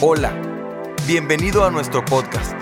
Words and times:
Hola, 0.00 0.32
bienvenido 1.08 1.64
a 1.64 1.72
nuestro 1.72 2.04
podcast. 2.04 2.52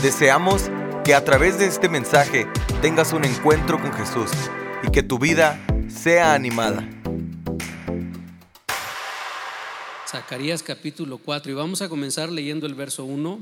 Deseamos 0.00 0.70
que 1.04 1.12
a 1.12 1.24
través 1.24 1.58
de 1.58 1.66
este 1.66 1.88
mensaje 1.88 2.46
tengas 2.80 3.12
un 3.12 3.24
encuentro 3.24 3.80
con 3.80 3.92
Jesús 3.92 4.30
y 4.86 4.92
que 4.92 5.02
tu 5.02 5.18
vida 5.18 5.58
sea 5.88 6.34
animada. 6.34 6.88
Zacarías 10.06 10.62
capítulo 10.62 11.18
4 11.18 11.50
y 11.50 11.54
vamos 11.56 11.82
a 11.82 11.88
comenzar 11.88 12.30
leyendo 12.30 12.64
el 12.68 12.74
verso 12.74 13.04
1 13.04 13.40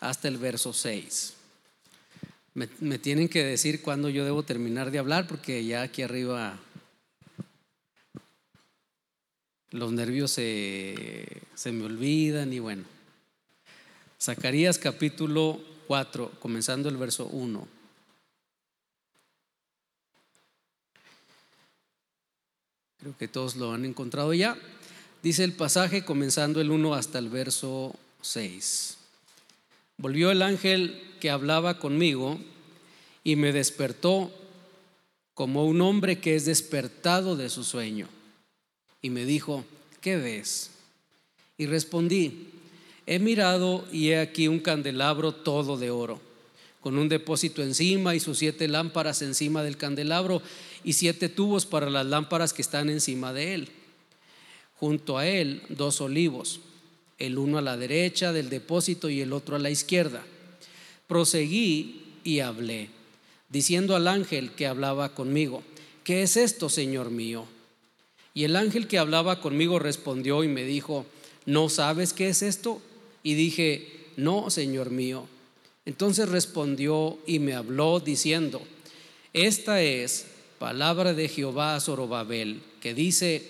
hasta 0.00 0.26
el 0.26 0.36
verso 0.36 0.72
6. 0.72 1.34
Me, 2.54 2.68
me 2.80 2.98
tienen 2.98 3.28
que 3.28 3.44
decir 3.44 3.80
cuándo 3.80 4.08
yo 4.08 4.24
debo 4.24 4.42
terminar 4.42 4.90
de 4.90 4.98
hablar 4.98 5.28
porque 5.28 5.64
ya 5.64 5.82
aquí 5.82 6.02
arriba 6.02 6.58
los 9.74 9.90
nervios 9.90 10.30
se, 10.30 11.26
se 11.56 11.72
me 11.72 11.84
olvidan 11.84 12.52
y 12.52 12.60
bueno. 12.60 12.84
Zacarías 14.22 14.78
capítulo 14.78 15.60
4, 15.88 16.30
comenzando 16.38 16.88
el 16.88 16.96
verso 16.96 17.26
1. 17.26 17.66
Creo 23.00 23.16
que 23.18 23.26
todos 23.26 23.56
lo 23.56 23.72
han 23.72 23.84
encontrado 23.84 24.32
ya. 24.32 24.56
Dice 25.24 25.42
el 25.42 25.54
pasaje 25.54 26.04
comenzando 26.04 26.60
el 26.60 26.70
1 26.70 26.94
hasta 26.94 27.18
el 27.18 27.28
verso 27.28 27.96
6. 28.22 28.96
Volvió 29.96 30.30
el 30.30 30.42
ángel 30.42 31.02
que 31.18 31.30
hablaba 31.30 31.80
conmigo 31.80 32.38
y 33.24 33.34
me 33.34 33.52
despertó 33.52 34.30
como 35.34 35.66
un 35.66 35.80
hombre 35.80 36.20
que 36.20 36.36
es 36.36 36.44
despertado 36.44 37.34
de 37.34 37.50
su 37.50 37.64
sueño 37.64 38.08
y 39.04 39.10
me 39.10 39.26
dijo, 39.26 39.66
¿qué 40.00 40.16
ves? 40.16 40.70
Y 41.58 41.66
respondí, 41.66 42.48
he 43.04 43.18
mirado 43.18 43.86
y 43.92 44.08
he 44.08 44.18
aquí 44.18 44.48
un 44.48 44.60
candelabro 44.60 45.32
todo 45.32 45.76
de 45.76 45.90
oro, 45.90 46.22
con 46.80 46.96
un 46.96 47.10
depósito 47.10 47.62
encima 47.62 48.14
y 48.14 48.20
sus 48.20 48.38
siete 48.38 48.66
lámparas 48.66 49.20
encima 49.20 49.62
del 49.62 49.76
candelabro 49.76 50.40
y 50.84 50.94
siete 50.94 51.28
tubos 51.28 51.66
para 51.66 51.90
las 51.90 52.06
lámparas 52.06 52.54
que 52.54 52.62
están 52.62 52.88
encima 52.88 53.34
de 53.34 53.52
él. 53.52 53.68
Junto 54.76 55.18
a 55.18 55.26
él 55.26 55.60
dos 55.68 56.00
olivos, 56.00 56.60
el 57.18 57.36
uno 57.36 57.58
a 57.58 57.62
la 57.62 57.76
derecha 57.76 58.32
del 58.32 58.48
depósito 58.48 59.10
y 59.10 59.20
el 59.20 59.34
otro 59.34 59.56
a 59.56 59.58
la 59.58 59.68
izquierda. 59.68 60.24
Proseguí 61.08 62.04
y 62.24 62.40
hablé, 62.40 62.88
diciendo 63.50 63.96
al 63.96 64.08
ángel 64.08 64.52
que 64.52 64.66
hablaba 64.66 65.14
conmigo, 65.14 65.62
¿qué 66.04 66.22
es 66.22 66.38
esto, 66.38 66.70
Señor 66.70 67.10
mío? 67.10 67.46
Y 68.34 68.44
el 68.44 68.56
ángel 68.56 68.88
que 68.88 68.98
hablaba 68.98 69.40
conmigo 69.40 69.78
respondió 69.78 70.42
y 70.42 70.48
me 70.48 70.64
dijo, 70.64 71.06
¿no 71.46 71.68
sabes 71.68 72.12
qué 72.12 72.28
es 72.28 72.42
esto? 72.42 72.82
Y 73.22 73.34
dije, 73.34 73.88
no, 74.16 74.50
Señor 74.50 74.90
mío. 74.90 75.26
Entonces 75.86 76.28
respondió 76.28 77.18
y 77.26 77.38
me 77.38 77.54
habló 77.54 78.00
diciendo, 78.00 78.60
esta 79.32 79.80
es 79.82 80.26
palabra 80.58 81.14
de 81.14 81.28
Jehová 81.28 81.76
a 81.76 81.80
Zorobabel, 81.80 82.60
que 82.80 82.94
dice, 82.94 83.46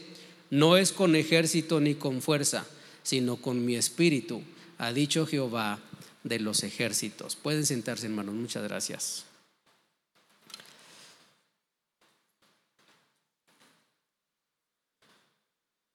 no 0.50 0.76
es 0.76 0.92
con 0.92 1.16
ejército 1.16 1.80
ni 1.80 1.94
con 1.94 2.20
fuerza, 2.20 2.66
sino 3.02 3.36
con 3.36 3.64
mi 3.64 3.76
espíritu, 3.76 4.42
ha 4.78 4.92
dicho 4.92 5.26
Jehová 5.26 5.78
de 6.24 6.40
los 6.40 6.62
ejércitos. 6.62 7.36
Pueden 7.36 7.66
sentarse, 7.66 8.06
hermanos, 8.06 8.34
muchas 8.34 8.62
gracias. 8.64 9.24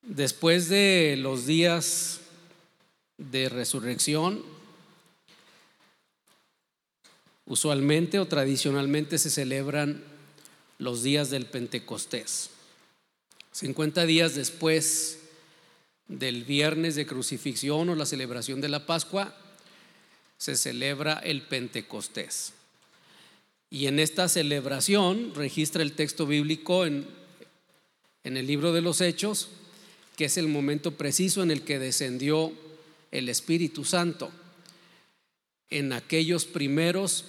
Después 0.10 0.70
de 0.70 1.18
los 1.20 1.46
días 1.46 2.22
de 3.20 3.48
resurrección, 3.48 4.44
usualmente 7.46 8.18
o 8.18 8.26
tradicionalmente 8.26 9.20
se 9.20 9.30
celebran 9.30 10.04
los 10.80 11.03
días 11.03 11.30
del 11.30 11.46
Pentecostés. 11.46 12.50
50 13.52 14.08
días 14.08 14.34
después 14.34 15.19
del 16.08 16.44
viernes 16.44 16.96
de 16.96 17.06
crucifixión 17.06 17.88
o 17.90 17.94
la 17.94 18.08
celebración 18.08 18.62
de 18.62 18.69
la 18.69 18.88
Pascua, 18.88 19.36
se 20.40 20.56
celebra 20.58 21.19
el 21.19 21.44
Pentecostés. 21.44 22.53
Y 23.69 23.86
en 23.86 24.00
esta 24.00 24.28
celebración 24.28 25.36
registra 25.36 25.84
el 25.84 25.94
texto 25.94 26.25
bíblico 26.25 26.88
en, 26.88 27.08
en 28.24 28.38
el 28.38 28.48
libro 28.48 28.74
de 28.74 28.81
los 28.81 29.02
Hechos, 29.02 29.50
que 30.19 30.25
es 30.25 30.38
el 30.38 30.50
momento 30.50 30.97
preciso 30.97 31.44
en 31.44 31.50
el 31.50 31.62
que 31.62 31.80
descendió 31.80 32.52
el 33.09 33.30
Espíritu 33.30 33.85
Santo 33.85 34.30
en 35.69 35.94
aquellos 35.94 36.44
primeros 36.44 37.24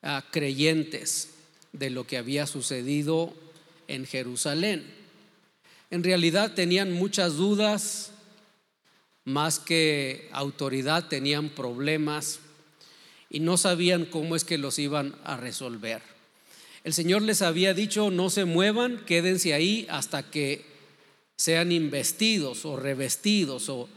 ah, 0.00 0.24
creyentes 0.30 1.28
de 1.74 1.90
lo 1.90 2.06
que 2.06 2.16
había 2.16 2.46
sucedido 2.46 3.34
en 3.86 4.06
Jerusalén. 4.06 4.86
En 5.90 6.02
realidad 6.02 6.54
tenían 6.54 6.90
muchas 6.90 7.34
dudas, 7.34 8.12
más 9.26 9.58
que 9.58 10.30
autoridad 10.32 11.08
tenían 11.08 11.50
problemas 11.50 12.38
y 13.28 13.40
no 13.40 13.58
sabían 13.58 14.06
cómo 14.06 14.36
es 14.36 14.44
que 14.44 14.56
los 14.56 14.78
iban 14.78 15.14
a 15.22 15.36
resolver. 15.36 16.00
El 16.82 16.94
Señor 16.94 17.20
les 17.20 17.42
había 17.42 17.74
dicho, 17.74 18.10
no 18.10 18.30
se 18.30 18.46
muevan, 18.46 19.04
quédense 19.04 19.52
ahí 19.52 19.86
hasta 19.90 20.22
que 20.22 20.75
sean 21.36 21.70
investidos 21.72 22.64
o 22.64 22.76
revestidos 22.76 23.68
o 23.68 23.88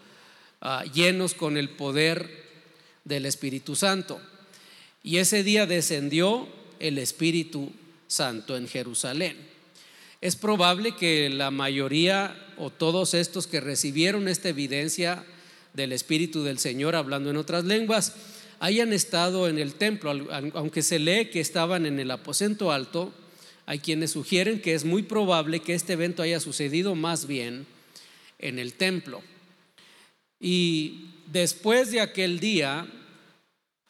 ah, 0.62 0.84
llenos 0.94 1.34
con 1.34 1.58
el 1.58 1.70
poder 1.70 2.30
del 3.06 3.26
Espíritu 3.26 3.76
Santo. 3.76 4.20
Y 5.04 5.18
ese 5.18 5.44
día 5.44 5.66
descendió 5.66 6.48
el 6.80 6.98
Espíritu 6.98 7.72
Santo 8.08 8.58
en 8.58 8.68
Jerusalén. 8.68 9.38
Es 10.22 10.36
probable 10.36 10.96
que 10.96 11.30
la 11.30 11.50
mayoría 11.50 12.36
o 12.58 12.70
todos 12.70 13.14
estos 13.14 13.48
que 13.48 13.62
recibieron 13.62 14.28
esta 14.28 14.50
evidencia 14.50 15.24
del 15.74 15.94
Espíritu 15.94 16.44
del 16.44 16.60
Señor 16.60 16.96
hablando 16.96 17.30
en 17.30 17.38
otras 17.38 17.64
lenguas 17.64 18.14
hayan 18.60 18.92
estado 18.92 19.48
en 19.48 19.58
el 19.58 19.76
templo, 19.76 20.12
aunque 20.54 20.82
se 20.82 21.00
lee 21.00 21.30
que 21.32 21.40
estaban 21.40 21.86
en 21.86 22.00
el 22.00 22.12
aposento 22.12 22.74
alto, 22.74 23.14
hay 23.70 23.78
quienes 23.78 24.14
sugieren 24.14 24.64
que 24.64 24.74
es 24.74 24.84
muy 24.84 25.04
probable 25.04 25.60
que 25.60 25.76
este 25.76 25.94
evento 25.94 26.24
haya 26.24 26.40
sucedido 26.40 26.96
más 26.96 27.28
bien 27.28 27.68
en 28.40 28.58
el 28.58 28.74
templo. 28.74 29.22
Y 30.40 31.12
después 31.28 31.92
de 31.92 32.02
aquel 32.02 32.40
día, 32.40 32.88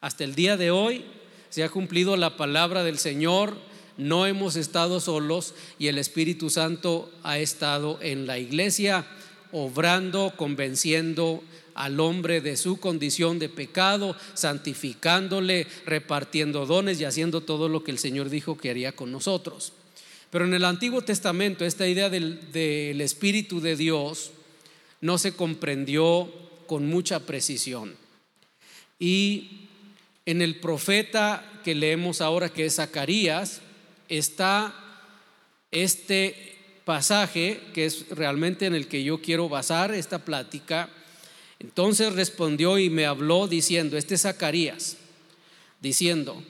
hasta 0.02 0.24
el 0.24 0.34
día 0.34 0.58
de 0.58 0.70
hoy, 0.70 1.06
se 1.48 1.64
ha 1.64 1.70
cumplido 1.70 2.18
la 2.18 2.36
palabra 2.36 2.84
del 2.84 2.98
Señor, 2.98 3.56
no 3.96 4.26
hemos 4.26 4.56
estado 4.56 5.00
solos 5.00 5.54
y 5.78 5.86
el 5.86 5.96
Espíritu 5.96 6.50
Santo 6.50 7.10
ha 7.22 7.38
estado 7.38 7.98
en 8.02 8.26
la 8.26 8.38
iglesia 8.38 9.06
obrando, 9.52 10.32
convenciendo 10.36 11.42
al 11.74 12.00
hombre 12.00 12.40
de 12.40 12.56
su 12.56 12.78
condición 12.78 13.38
de 13.38 13.48
pecado, 13.48 14.16
santificándole, 14.34 15.66
repartiendo 15.86 16.66
dones 16.66 17.00
y 17.00 17.04
haciendo 17.04 17.40
todo 17.40 17.68
lo 17.68 17.82
que 17.84 17.90
el 17.90 17.98
Señor 17.98 18.28
dijo 18.28 18.58
que 18.58 18.70
haría 18.70 18.92
con 18.92 19.12
nosotros. 19.12 19.72
Pero 20.30 20.44
en 20.44 20.54
el 20.54 20.64
Antiguo 20.64 21.02
Testamento 21.02 21.64
esta 21.64 21.88
idea 21.88 22.08
del, 22.08 23.00
Espíritu 23.00 23.60
de 23.60 23.76
Dios 23.76 24.30
no 25.00 25.18
se 25.18 25.32
comprendió 25.32 26.32
con 26.66 26.86
mucha 26.86 27.20
precisión. 27.20 27.96
Y 28.98 29.68
en 30.26 30.42
el 30.42 30.60
profeta 30.60 31.60
que 31.64 31.74
leemos 31.74 32.20
ahora, 32.20 32.48
que 32.50 32.66
es 32.66 32.76
Zacarías, 32.76 33.60
está 34.08 34.74
este 35.70 36.58
pasaje, 36.90 37.60
que 37.72 37.86
es 37.86 38.08
realmente 38.08 38.66
en 38.66 38.74
el 38.74 38.88
que 38.88 39.04
yo 39.04 39.22
quiero 39.22 39.48
basar 39.48 39.94
esta 39.94 40.24
plática, 40.24 40.88
entonces 41.60 42.12
respondió 42.14 42.78
y 42.78 42.90
me 42.90 43.06
habló 43.06 43.46
diciendo, 43.46 43.96
este 43.96 44.16
es 44.16 44.22
Zacarías, 44.22 44.96
diciendo, 45.80 46.42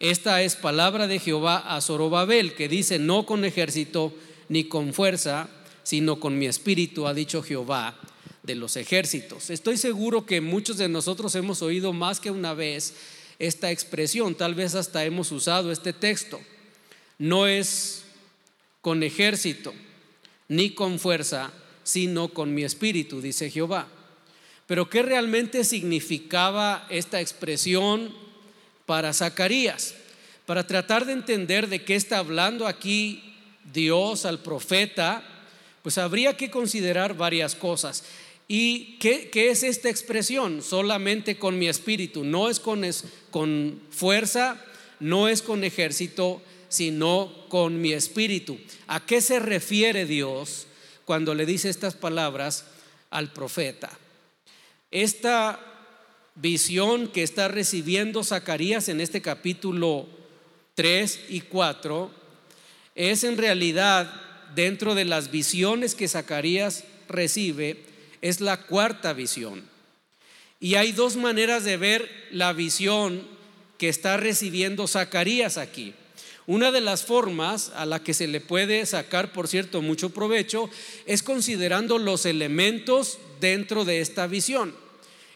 esta 0.00 0.42
es 0.42 0.56
palabra 0.56 1.06
de 1.06 1.20
Jehová 1.20 1.58
a 1.58 1.80
Zorobabel, 1.80 2.56
que 2.56 2.68
dice, 2.68 2.98
no 2.98 3.26
con 3.26 3.44
ejército 3.44 4.12
ni 4.48 4.64
con 4.64 4.92
fuerza, 4.92 5.48
sino 5.84 6.18
con 6.18 6.36
mi 6.36 6.46
espíritu, 6.46 7.06
ha 7.06 7.14
dicho 7.14 7.40
Jehová 7.40 7.96
de 8.42 8.56
los 8.56 8.74
ejércitos. 8.74 9.50
Estoy 9.50 9.76
seguro 9.76 10.26
que 10.26 10.40
muchos 10.40 10.78
de 10.78 10.88
nosotros 10.88 11.32
hemos 11.36 11.62
oído 11.62 11.92
más 11.92 12.18
que 12.18 12.32
una 12.32 12.54
vez 12.54 12.94
esta 13.38 13.70
expresión, 13.70 14.34
tal 14.34 14.56
vez 14.56 14.74
hasta 14.74 15.04
hemos 15.04 15.30
usado 15.30 15.70
este 15.70 15.92
texto. 15.92 16.40
No 17.18 17.46
es 17.46 18.00
con 18.80 19.02
ejército 19.02 19.74
ni 20.48 20.70
con 20.70 20.98
fuerza, 20.98 21.52
sino 21.84 22.28
con 22.28 22.54
mi 22.54 22.64
espíritu, 22.64 23.20
dice 23.20 23.50
Jehová. 23.50 23.88
Pero 24.66 24.88
¿qué 24.90 25.02
realmente 25.02 25.64
significaba 25.64 26.86
esta 26.90 27.20
expresión 27.20 28.14
para 28.86 29.12
Zacarías? 29.12 29.94
Para 30.46 30.66
tratar 30.66 31.06
de 31.06 31.12
entender 31.12 31.68
de 31.68 31.84
qué 31.84 31.94
está 31.94 32.18
hablando 32.18 32.66
aquí 32.66 33.22
Dios 33.72 34.24
al 34.24 34.40
profeta, 34.40 35.22
pues 35.82 35.98
habría 35.98 36.36
que 36.36 36.50
considerar 36.50 37.16
varias 37.16 37.54
cosas. 37.54 38.04
¿Y 38.48 38.98
qué, 38.98 39.30
es 39.32 39.62
esta 39.62 39.88
expresión? 39.88 40.62
Solamente 40.62 41.38
con 41.38 41.58
mi 41.58 41.68
espíritu. 41.68 42.24
No 42.24 42.50
es 42.50 42.58
con, 42.58 42.82
con 43.30 43.80
fuerza, 43.90 44.60
no 44.98 45.28
es 45.28 45.42
con 45.42 45.62
ejército, 45.62 46.42
sino 46.70 47.30
con 47.48 47.82
mi 47.82 47.92
espíritu. 47.92 48.58
¿A 48.86 49.04
qué 49.04 49.20
se 49.20 49.38
refiere 49.38 50.06
Dios 50.06 50.66
cuando 51.04 51.34
le 51.34 51.44
dice 51.44 51.68
estas 51.68 51.94
palabras 51.94 52.64
al 53.10 53.32
profeta? 53.32 53.90
Esta 54.90 55.60
visión 56.36 57.08
que 57.08 57.22
está 57.22 57.48
recibiendo 57.48 58.24
Zacarías 58.24 58.88
en 58.88 59.02
este 59.02 59.20
capítulo 59.20 60.08
3 60.76 61.26
y 61.28 61.42
4 61.42 62.10
es 62.94 63.24
en 63.24 63.36
realidad 63.36 64.12
dentro 64.54 64.94
de 64.94 65.04
las 65.04 65.30
visiones 65.30 65.94
que 65.94 66.08
Zacarías 66.08 66.84
recibe, 67.08 67.84
es 68.20 68.40
la 68.40 68.62
cuarta 68.62 69.12
visión. 69.12 69.64
Y 70.60 70.74
hay 70.74 70.92
dos 70.92 71.16
maneras 71.16 71.64
de 71.64 71.76
ver 71.76 72.10
la 72.30 72.52
visión 72.52 73.26
que 73.78 73.88
está 73.88 74.16
recibiendo 74.16 74.86
Zacarías 74.86 75.56
aquí. 75.56 75.94
Una 76.46 76.72
de 76.72 76.80
las 76.80 77.04
formas 77.04 77.70
a 77.74 77.86
la 77.86 78.02
que 78.02 78.14
se 78.14 78.26
le 78.26 78.40
puede 78.40 78.84
sacar, 78.86 79.32
por 79.32 79.46
cierto, 79.46 79.82
mucho 79.82 80.10
provecho 80.10 80.70
es 81.06 81.22
considerando 81.22 81.98
los 81.98 82.26
elementos 82.26 83.18
dentro 83.40 83.84
de 83.84 84.00
esta 84.00 84.26
visión. 84.26 84.74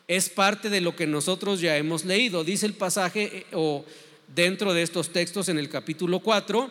Es 0.08 0.28
parte 0.28 0.70
de 0.70 0.80
lo 0.80 0.96
que 0.96 1.06
nosotros 1.06 1.60
ya 1.60 1.76
hemos 1.76 2.04
leído. 2.04 2.44
Dice 2.44 2.66
el 2.66 2.74
pasaje 2.74 3.22
eh, 3.32 3.46
o 3.52 3.84
dentro 4.34 4.74
de 4.74 4.82
estos 4.82 5.10
textos 5.12 5.48
en 5.48 5.58
el 5.58 5.68
capítulo 5.68 6.20
4 6.20 6.70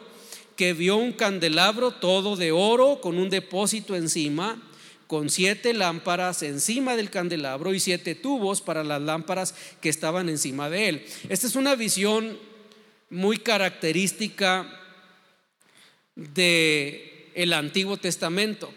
que 0.56 0.74
vio 0.74 0.97
un 0.97 1.13
candelabro 1.13 1.91
todo 1.91 2.36
de 2.36 2.51
oro 2.51 3.00
con 3.01 3.18
un 3.18 3.29
depósito 3.29 3.95
encima 3.95 4.62
con 5.07 5.29
siete 5.29 5.74
lámparas 5.74 6.41
encima 6.44 6.95
del 6.95 7.09
candelabro 7.09 7.74
y 7.74 7.79
siete 7.79 8.15
tubos 8.15 8.62
para 8.62 8.83
las 8.83 9.01
lámparas 9.01 9.53
que 9.79 9.89
estaban 9.89 10.27
encima 10.29 10.69
de 10.69 10.89
él. 10.89 11.06
Esta 11.29 11.45
es 11.45 11.56
una 11.56 11.75
visión 11.75 12.38
muy 13.13 13.38
característica 13.38 14.68
de 16.15 17.30
el 17.36 17.54
Antiguo 17.54 17.98
Testamento. 17.98 18.74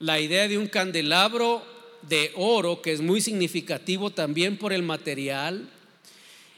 La 0.00 0.18
idea 0.18 0.48
de 0.48 0.58
un 0.58 0.66
candelabro 0.66 1.64
de 2.02 2.32
oro 2.34 2.82
que 2.82 2.92
es 2.92 3.00
muy 3.00 3.20
significativo 3.20 4.10
también 4.10 4.56
por 4.56 4.72
el 4.72 4.82
material 4.82 5.70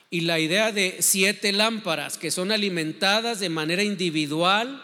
y 0.09 0.23
la 0.23 0.41
idea 0.41 0.73
de 0.73 0.97
siete 1.01 1.53
lámparas 1.53 2.17
que 2.17 2.31
son 2.31 2.51
alimentadas 2.51 3.41
de 3.41 3.51
manera 3.51 3.83
individual 3.83 4.83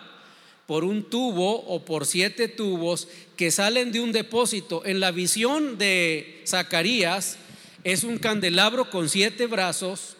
por 0.67 0.85
un 0.85 1.03
tubo 1.03 1.63
o 1.63 1.85
por 1.85 2.05
siete 2.05 2.49
tubos 2.49 3.09
que 3.37 3.51
salen 3.51 3.91
de 3.91 4.01
un 4.01 4.13
depósito. 4.13 4.85
En 4.85 5.01
la 5.01 5.13
visión 5.13 5.79
de 5.79 6.43
Zacarías 6.47 7.39
es 7.85 8.05
un 8.05 8.19
candelabro 8.19 8.91
con 8.91 9.09
siete 9.09 9.47
brazos 9.47 10.16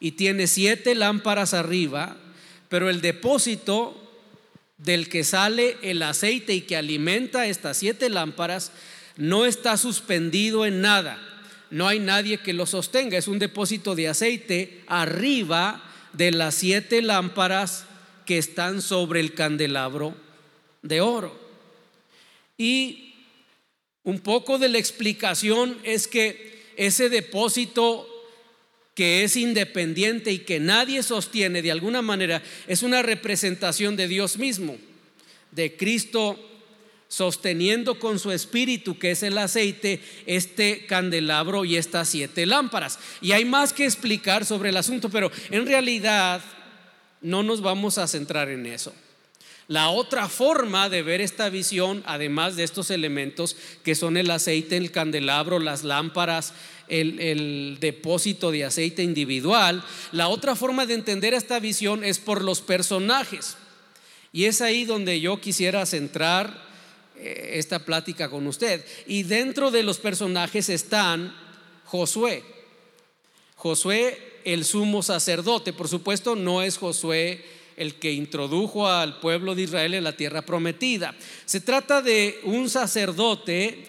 y 0.00 0.12
tiene 0.12 0.46
siete 0.46 0.94
lámparas 0.94 1.54
arriba, 1.54 2.16
pero 2.68 2.90
el 2.90 3.00
depósito 3.00 3.96
del 4.78 5.08
que 5.08 5.24
sale 5.24 5.76
el 5.82 6.02
aceite 6.02 6.54
y 6.54 6.60
que 6.62 6.76
alimenta 6.76 7.46
estas 7.46 7.76
siete 7.78 8.08
lámparas 8.08 8.72
no 9.16 9.44
está 9.44 9.76
suspendido 9.76 10.64
en 10.64 10.80
nada. 10.80 11.18
No 11.70 11.88
hay 11.88 11.98
nadie 11.98 12.38
que 12.38 12.52
lo 12.52 12.66
sostenga. 12.66 13.18
Es 13.18 13.28
un 13.28 13.38
depósito 13.38 13.94
de 13.94 14.08
aceite 14.08 14.82
arriba 14.86 15.84
de 16.12 16.30
las 16.30 16.54
siete 16.54 17.02
lámparas 17.02 17.84
que 18.24 18.38
están 18.38 18.80
sobre 18.80 19.20
el 19.20 19.34
candelabro 19.34 20.14
de 20.82 21.00
oro. 21.00 21.38
Y 22.56 23.14
un 24.04 24.20
poco 24.20 24.58
de 24.58 24.68
la 24.68 24.78
explicación 24.78 25.78
es 25.82 26.06
que 26.06 26.72
ese 26.76 27.08
depósito 27.08 28.06
que 28.98 29.22
es 29.22 29.36
independiente 29.36 30.32
y 30.32 30.40
que 30.40 30.58
nadie 30.58 31.04
sostiene 31.04 31.62
de 31.62 31.70
alguna 31.70 32.02
manera 32.02 32.42
es 32.66 32.82
una 32.82 33.00
representación 33.00 33.94
de 33.94 34.08
Dios 34.08 34.38
mismo, 34.38 34.76
de 35.52 35.76
Cristo 35.76 36.36
sosteniendo 37.06 38.00
con 38.00 38.18
su 38.18 38.32
espíritu, 38.32 38.98
que 38.98 39.12
es 39.12 39.22
el 39.22 39.38
aceite, 39.38 40.00
este 40.26 40.84
candelabro 40.86 41.64
y 41.64 41.76
estas 41.76 42.08
siete 42.08 42.44
lámparas. 42.44 42.98
Y 43.20 43.30
hay 43.30 43.44
más 43.44 43.72
que 43.72 43.84
explicar 43.84 44.44
sobre 44.44 44.70
el 44.70 44.76
asunto, 44.76 45.10
pero 45.10 45.30
en 45.52 45.64
realidad 45.64 46.42
no 47.22 47.44
nos 47.44 47.60
vamos 47.60 47.98
a 47.98 48.08
centrar 48.08 48.48
en 48.48 48.66
eso. 48.66 48.92
La 49.68 49.90
otra 49.90 50.30
forma 50.30 50.88
de 50.88 51.02
ver 51.02 51.20
esta 51.20 51.50
visión, 51.50 52.02
además 52.06 52.56
de 52.56 52.64
estos 52.64 52.90
elementos 52.90 53.54
que 53.84 53.94
son 53.94 54.16
el 54.16 54.30
aceite, 54.30 54.78
el 54.78 54.90
candelabro, 54.90 55.58
las 55.58 55.84
lámparas, 55.84 56.54
el, 56.88 57.76
depósito 57.78 58.50
de 58.50 58.64
aceite 58.64 59.02
individual, 59.02 59.84
la 60.10 60.28
otra 60.28 60.56
forma 60.56 60.86
de 60.86 60.94
entender 60.94 61.34
esta 61.34 61.60
visión 61.60 62.02
es 62.02 62.18
por 62.18 62.42
los 62.42 62.62
personajes. 62.62 63.58
Y 64.32 64.46
es 64.46 64.62
ahí 64.62 64.86
donde 64.86 65.20
yo 65.20 65.38
quisiera 65.38 65.84
centrar 65.84 66.66
eh, 67.16 67.50
esta 67.56 67.80
plática 67.80 68.30
con 68.30 68.46
usted. 68.46 68.82
Y 69.06 69.24
dentro 69.24 69.70
de 69.70 69.82
los 69.82 69.98
personajes 69.98 70.70
están 70.70 71.36
Josué. 71.84 72.42
Josué 73.54 74.40
el 74.44 74.64
sumo 74.64 75.02
sacerdote. 75.02 75.74
Por 75.74 75.88
supuesto, 75.88 76.36
no 76.36 76.62
es 76.62 76.78
Josué 76.78 77.57
el 77.78 77.94
que 77.94 78.12
introdujo 78.12 78.88
al 78.88 79.20
pueblo 79.20 79.54
de 79.54 79.62
Israel 79.62 79.94
en 79.94 80.04
la 80.04 80.16
tierra 80.16 80.42
prometida. 80.42 81.14
Se 81.44 81.60
trata 81.60 82.02
de 82.02 82.40
un 82.44 82.68
sacerdote, 82.68 83.86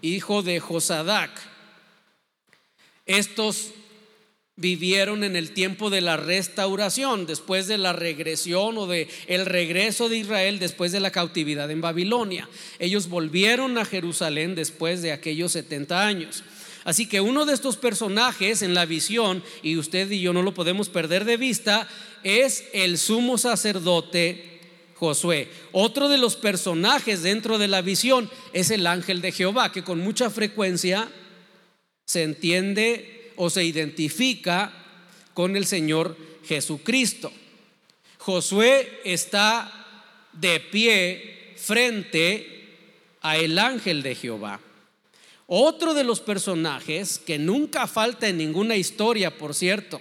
hijo 0.00 0.42
de 0.42 0.60
Josadac. 0.60 1.30
Estos 3.06 3.72
vivieron 4.56 5.24
en 5.24 5.34
el 5.34 5.52
tiempo 5.52 5.90
de 5.90 6.00
la 6.02 6.16
restauración, 6.16 7.26
después 7.26 7.66
de 7.66 7.78
la 7.78 7.92
regresión 7.92 8.76
o 8.76 8.86
de 8.86 9.08
el 9.26 9.46
regreso 9.46 10.08
de 10.08 10.18
Israel 10.18 10.58
después 10.58 10.92
de 10.92 11.00
la 11.00 11.10
cautividad 11.10 11.70
en 11.70 11.80
Babilonia. 11.80 12.48
Ellos 12.78 13.08
volvieron 13.08 13.78
a 13.78 13.84
Jerusalén 13.84 14.54
después 14.54 15.02
de 15.02 15.12
aquellos 15.12 15.52
70 15.52 16.06
años. 16.06 16.44
Así 16.84 17.06
que 17.06 17.20
uno 17.20 17.46
de 17.46 17.54
estos 17.54 17.76
personajes 17.76 18.62
en 18.62 18.74
la 18.74 18.86
visión, 18.86 19.42
y 19.62 19.76
usted 19.76 20.10
y 20.10 20.20
yo 20.20 20.32
no 20.32 20.42
lo 20.42 20.54
podemos 20.54 20.88
perder 20.88 21.24
de 21.24 21.36
vista, 21.36 21.88
es 22.24 22.64
el 22.72 22.98
sumo 22.98 23.38
sacerdote 23.38 24.60
Josué. 24.94 25.48
Otro 25.72 26.08
de 26.08 26.18
los 26.18 26.36
personajes 26.36 27.22
dentro 27.22 27.58
de 27.58 27.68
la 27.68 27.82
visión 27.82 28.30
es 28.52 28.70
el 28.70 28.86
ángel 28.86 29.20
de 29.20 29.32
Jehová, 29.32 29.72
que 29.72 29.82
con 29.82 29.98
mucha 30.00 30.30
frecuencia 30.30 31.08
se 32.04 32.22
entiende 32.22 33.32
o 33.36 33.50
se 33.50 33.64
identifica 33.64 34.72
con 35.34 35.56
el 35.56 35.66
Señor 35.66 36.16
Jesucristo. 36.44 37.32
Josué 38.18 39.00
está 39.04 39.72
de 40.32 40.60
pie 40.60 41.54
frente 41.56 43.16
a 43.22 43.36
el 43.36 43.58
ángel 43.58 44.02
de 44.02 44.14
Jehová. 44.14 44.60
Otro 45.54 45.92
de 45.92 46.02
los 46.02 46.20
personajes 46.20 47.18
que 47.18 47.38
nunca 47.38 47.86
falta 47.86 48.26
en 48.26 48.38
ninguna 48.38 48.74
historia, 48.76 49.36
por 49.36 49.54
cierto, 49.54 50.00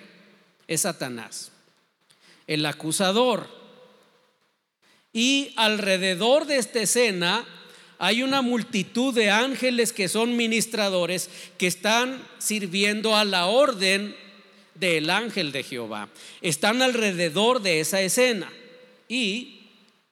es 0.66 0.80
Satanás, 0.80 1.52
el 2.48 2.66
acusador. 2.66 3.50
Y 5.12 5.52
alrededor 5.58 6.46
de 6.46 6.56
esta 6.56 6.80
escena 6.80 7.46
hay 8.00 8.24
una 8.24 8.42
multitud 8.42 9.14
de 9.14 9.30
ángeles 9.30 9.92
que 9.92 10.08
son 10.08 10.38
ministradores 10.38 11.30
que 11.58 11.68
están 11.68 12.26
sirviendo 12.38 13.18
a 13.18 13.26
la 13.26 13.48
orden 13.48 14.16
del 14.76 15.10
ángel 15.10 15.52
de 15.52 15.64
Jehová. 15.64 16.08
Están 16.42 16.82
alrededor 16.82 17.62
de 17.62 17.82
esa 17.82 18.00
escena. 18.00 18.50
Y 19.10 19.68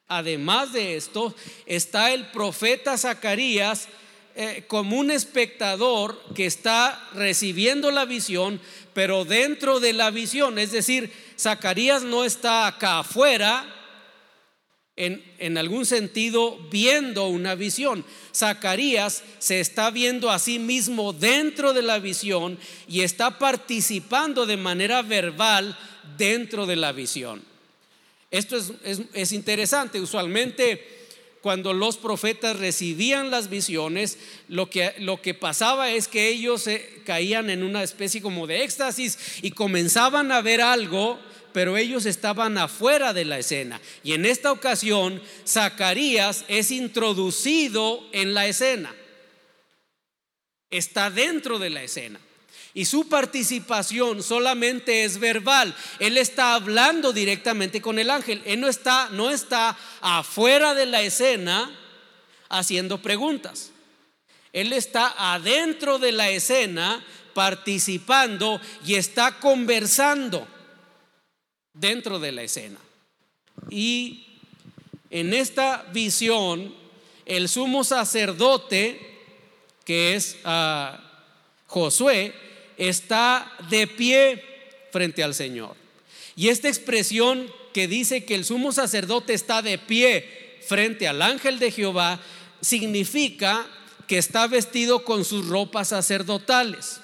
además 0.10 0.74
de 0.74 0.98
esto, 0.98 1.34
está 1.66 2.12
el 2.12 2.26
profeta 2.26 2.98
Zacarías 2.98 3.88
eh, 4.42 4.64
como 4.70 4.98
un 4.98 5.12
espectador 5.12 6.18
que 6.34 6.46
está 6.46 7.10
recibiendo 7.14 7.92
la 7.92 8.06
visión, 8.06 8.62
pero 8.94 9.26
dentro 9.26 9.82
de 9.82 9.92
la 9.92 10.12
visión, 10.12 10.58
es 10.60 10.72
decir, 10.72 11.12
Zacarías 11.38 12.04
no 12.04 12.24
está 12.24 12.66
acá 12.66 13.00
afuera, 13.00 13.66
en, 14.96 15.22
en, 15.40 15.58
algún 15.58 15.86
sentido 15.86 16.58
viendo 16.72 17.28
una 17.28 17.56
visión. 17.56 18.06
Zacarías 18.34 19.24
se 19.40 19.60
está 19.60 19.92
viendo 19.92 20.32
a 20.32 20.40
sí 20.40 20.58
mismo 20.58 21.12
dentro 21.12 21.74
de 21.74 21.82
la 21.82 22.00
visión 22.00 22.58
y 22.88 23.02
está 23.02 23.40
participando 23.40 24.46
de 24.46 24.56
manera 24.56 25.02
verbal 25.02 25.78
dentro 26.18 26.66
de 26.66 26.78
la 26.78 26.94
visión. 26.94 27.44
Esto 28.32 28.56
es, 28.56 28.72
es, 28.86 29.02
es 29.12 29.34
interesante. 29.34 30.00
Usualmente 30.00 30.99
cuando 31.42 31.74
los 31.74 31.98
profetas 31.98 32.58
recibían 32.58 33.32
las 33.32 33.50
visiones, 33.50 34.18
lo 34.48 34.70
que, 34.70 34.94
lo 35.00 35.22
que 35.22 35.34
pasaba 35.34 35.92
es 35.92 36.08
que 36.08 36.28
ellos 36.28 36.66
caían 37.06 37.50
en 37.50 37.64
una 37.64 37.84
especie 37.84 38.22
como 38.22 38.46
de 38.46 38.64
éxtasis 38.64 39.18
y 39.42 39.52
comenzaban 39.52 40.32
a 40.32 40.42
ver 40.42 40.62
algo, 40.62 41.20
pero 41.54 41.78
ellos 41.78 42.06
estaban 42.06 42.58
afuera 42.58 43.14
de 43.14 43.26
la 43.26 43.40
escena. 43.40 43.80
Y 44.04 44.14
en 44.14 44.26
esta 44.26 44.52
ocasión, 44.52 45.22
Zacarías 45.48 46.46
es 46.48 46.72
introducido 46.72 48.08
en 48.12 48.34
la 48.34 48.48
escena. 48.48 48.96
está 50.70 51.10
dentro 51.10 51.58
de 51.58 51.72
la 51.72 51.82
escena. 51.82 52.20
Y 52.74 52.86
su 52.86 53.10
participación 53.10 54.22
solamente 54.22 55.04
es 55.04 55.20
verbal. 55.20 55.76
Él 56.00 56.18
está 56.18 56.54
hablando 56.54 57.12
directamente 57.12 57.82
con 57.82 57.98
el 57.98 58.10
ángel. 58.10 58.42
Él 58.46 58.60
no 58.60 58.68
está, 58.68 59.10
no 59.12 59.32
está 59.32 59.76
afuera 60.02 60.76
de 60.76 60.86
la 60.86 61.02
escena 61.02 61.76
haciendo 62.48 63.02
preguntas. 63.02 63.72
Él 64.54 64.74
está 64.74 65.14
adentro 65.34 66.00
de 66.00 66.12
la 66.12 66.30
escena 66.30 67.04
participando 67.34 68.60
y 68.86 68.96
está 68.96 69.40
conversando 69.40 70.48
dentro 71.74 72.20
de 72.20 72.32
la 72.32 72.44
escena. 72.44 72.80
Y 73.70 74.26
en 75.10 75.34
esta 75.34 75.86
visión, 75.92 76.74
el 77.26 77.50
sumo 77.50 77.84
sacerdote, 77.84 79.00
que 79.86 80.16
es 80.16 80.38
ah, 80.44 81.00
Josué, 81.68 82.34
está 82.80 83.52
de 83.70 83.86
pie 83.86 84.44
frente 84.92 85.24
al 85.24 85.36
Señor. 85.36 85.76
Y 86.36 86.48
esta 86.48 86.70
expresión 86.70 87.52
que 87.74 87.88
dice 87.88 88.26
que 88.26 88.34
el 88.34 88.46
sumo 88.46 88.72
sacerdote 88.72 89.34
está 89.34 89.62
de 89.62 89.78
pie 89.78 90.58
frente 90.66 91.08
al 91.08 91.22
ángel 91.22 91.60
de 91.60 91.72
Jehová, 91.72 92.20
significa 92.62 93.68
que 94.08 94.18
está 94.18 94.48
vestido 94.48 95.04
con 95.04 95.24
sus 95.26 95.48
ropas 95.48 95.90
sacerdotales, 95.90 97.02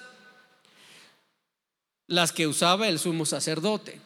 las 2.08 2.32
que 2.32 2.48
usaba 2.48 2.88
el 2.88 2.98
sumo 2.98 3.26
sacerdote. 3.26 4.00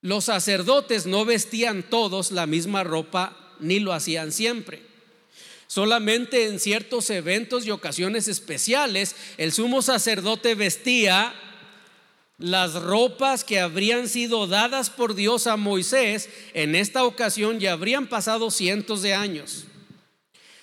Los 0.00 0.24
sacerdotes 0.24 1.06
no 1.06 1.24
vestían 1.24 1.82
todos 1.82 2.30
la 2.30 2.46
misma 2.46 2.84
ropa 2.84 3.36
ni 3.60 3.80
lo 3.80 3.92
hacían 3.92 4.32
siempre. 4.32 4.87
Solamente 5.68 6.46
en 6.46 6.58
ciertos 6.58 7.10
eventos 7.10 7.66
y 7.66 7.70
ocasiones 7.70 8.26
especiales 8.26 9.14
el 9.36 9.52
sumo 9.52 9.82
sacerdote 9.82 10.54
vestía 10.54 11.34
las 12.38 12.72
ropas 12.74 13.44
que 13.44 13.60
habrían 13.60 14.08
sido 14.08 14.46
dadas 14.46 14.88
por 14.88 15.14
Dios 15.14 15.46
a 15.46 15.58
Moisés. 15.58 16.30
En 16.54 16.74
esta 16.74 17.04
ocasión 17.04 17.60
ya 17.60 17.74
habrían 17.74 18.06
pasado 18.06 18.50
cientos 18.50 19.02
de 19.02 19.12
años 19.12 19.66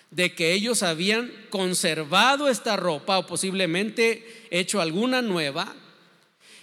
de 0.10 0.34
que 0.34 0.54
ellos 0.54 0.82
habían 0.82 1.32
conservado 1.52 2.48
esta 2.48 2.76
ropa 2.76 3.20
o 3.20 3.28
posiblemente 3.28 4.48
hecho 4.50 4.82
alguna 4.82 5.22
nueva. 5.22 5.76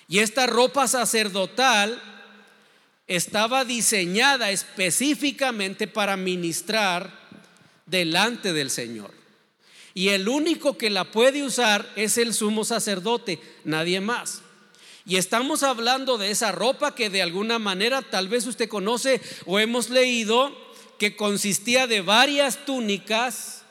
Y 0.08 0.18
esta 0.18 0.48
ropa 0.48 0.88
sacerdotal 0.88 2.02
estaba 3.06 3.64
diseñada 3.64 4.50
específicamente 4.50 5.86
para 5.86 6.16
ministrar 6.16 7.21
delante 7.86 8.52
del 8.52 8.70
Señor. 8.70 9.12
Y 9.94 10.08
el 10.08 10.28
único 10.28 10.78
que 10.78 10.90
la 10.90 11.04
puede 11.04 11.42
usar 11.42 11.90
es 11.96 12.16
el 12.16 12.32
sumo 12.32 12.64
sacerdote, 12.64 13.40
nadie 13.64 14.00
más. 14.00 14.42
Y 15.04 15.16
estamos 15.16 15.62
hablando 15.62 16.16
de 16.16 16.30
esa 16.30 16.52
ropa 16.52 16.94
que 16.94 17.10
de 17.10 17.22
alguna 17.22 17.58
manera 17.58 18.02
tal 18.02 18.28
vez 18.28 18.46
usted 18.46 18.68
conoce 18.68 19.20
o 19.46 19.58
hemos 19.58 19.90
leído 19.90 20.56
que 20.98 21.16
consistía 21.16 21.86
de 21.86 22.00
varias 22.00 22.64
túnicas 22.64 23.62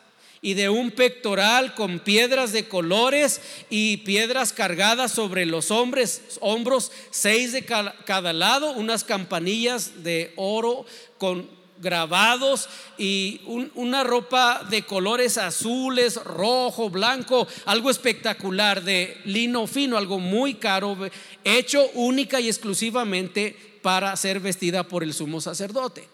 y 0.41 0.55
de 0.55 0.69
un 0.69 0.91
pectoral 0.91 1.75
con 1.75 1.99
piedras 1.99 2.51
de 2.51 2.67
colores 2.67 3.41
y 3.69 3.97
piedras 3.97 4.51
cargadas 4.53 5.11
sobre 5.11 5.45
los 5.45 5.71
hombres, 5.71 6.37
hombros, 6.41 6.91
seis 7.11 7.53
de 7.53 7.63
cada 7.63 8.33
lado, 8.33 8.73
unas 8.73 9.03
campanillas 9.03 10.03
de 10.03 10.33
oro 10.35 10.85
con 11.17 11.47
grabados 11.81 12.69
y 12.97 13.41
una 13.75 14.03
ropa 14.03 14.65
de 14.69 14.83
colores 14.83 15.37
azules, 15.37 16.15
rojo, 16.23 16.89
blanco, 16.89 17.47
algo 17.65 17.89
espectacular 17.89 18.83
de 18.83 19.17
lino 19.25 19.67
fino, 19.67 19.97
algo 19.97 20.19
muy 20.19 20.55
caro, 20.55 20.97
hecho 21.43 21.89
única 21.95 22.39
y 22.39 22.47
exclusivamente 22.47 23.55
para 23.81 24.15
ser 24.15 24.39
vestida 24.39 24.83
por 24.83 25.03
el 25.03 25.13
sumo 25.13 25.41
sacerdote. 25.41 26.07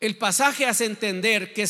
El 0.00 0.16
pasaje 0.16 0.66
hace 0.66 0.84
entender 0.84 1.52
que, 1.52 1.64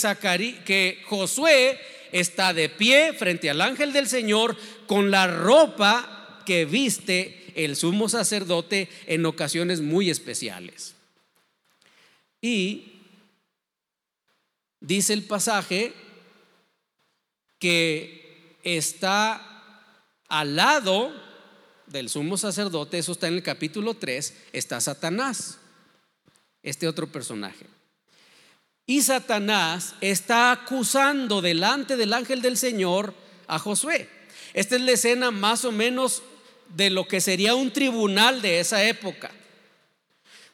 que 0.64 1.02
Josué 1.06 1.80
está 2.12 2.54
de 2.54 2.68
pie 2.68 3.12
frente 3.14 3.50
al 3.50 3.60
ángel 3.60 3.92
del 3.92 4.08
Señor 4.08 4.56
con 4.86 5.10
la 5.10 5.26
ropa 5.26 6.42
que 6.46 6.64
viste 6.64 7.52
el 7.54 7.76
sumo 7.76 8.08
sacerdote 8.08 8.88
en 9.06 9.26
ocasiones 9.26 9.80
muy 9.80 10.10
especiales. 10.10 10.94
Y 12.40 13.01
dice 14.82 15.12
el 15.14 15.22
pasaje 15.22 15.94
que 17.58 18.58
está 18.62 19.40
al 20.28 20.56
lado 20.56 21.12
del 21.86 22.08
sumo 22.08 22.36
sacerdote, 22.36 22.98
eso 22.98 23.12
está 23.12 23.28
en 23.28 23.34
el 23.34 23.42
capítulo 23.42 23.94
3, 23.94 24.34
está 24.52 24.80
Satanás, 24.80 25.58
este 26.62 26.88
otro 26.88 27.10
personaje. 27.10 27.66
Y 28.84 29.02
Satanás 29.02 29.94
está 30.00 30.50
acusando 30.50 31.40
delante 31.40 31.96
del 31.96 32.12
ángel 32.12 32.42
del 32.42 32.56
Señor 32.58 33.14
a 33.46 33.58
Josué. 33.58 34.08
Esta 34.54 34.76
es 34.76 34.82
la 34.82 34.92
escena 34.92 35.30
más 35.30 35.64
o 35.64 35.70
menos 35.70 36.22
de 36.74 36.90
lo 36.90 37.06
que 37.06 37.20
sería 37.20 37.54
un 37.54 37.70
tribunal 37.72 38.42
de 38.42 38.60
esa 38.60 38.82
época. 38.84 39.30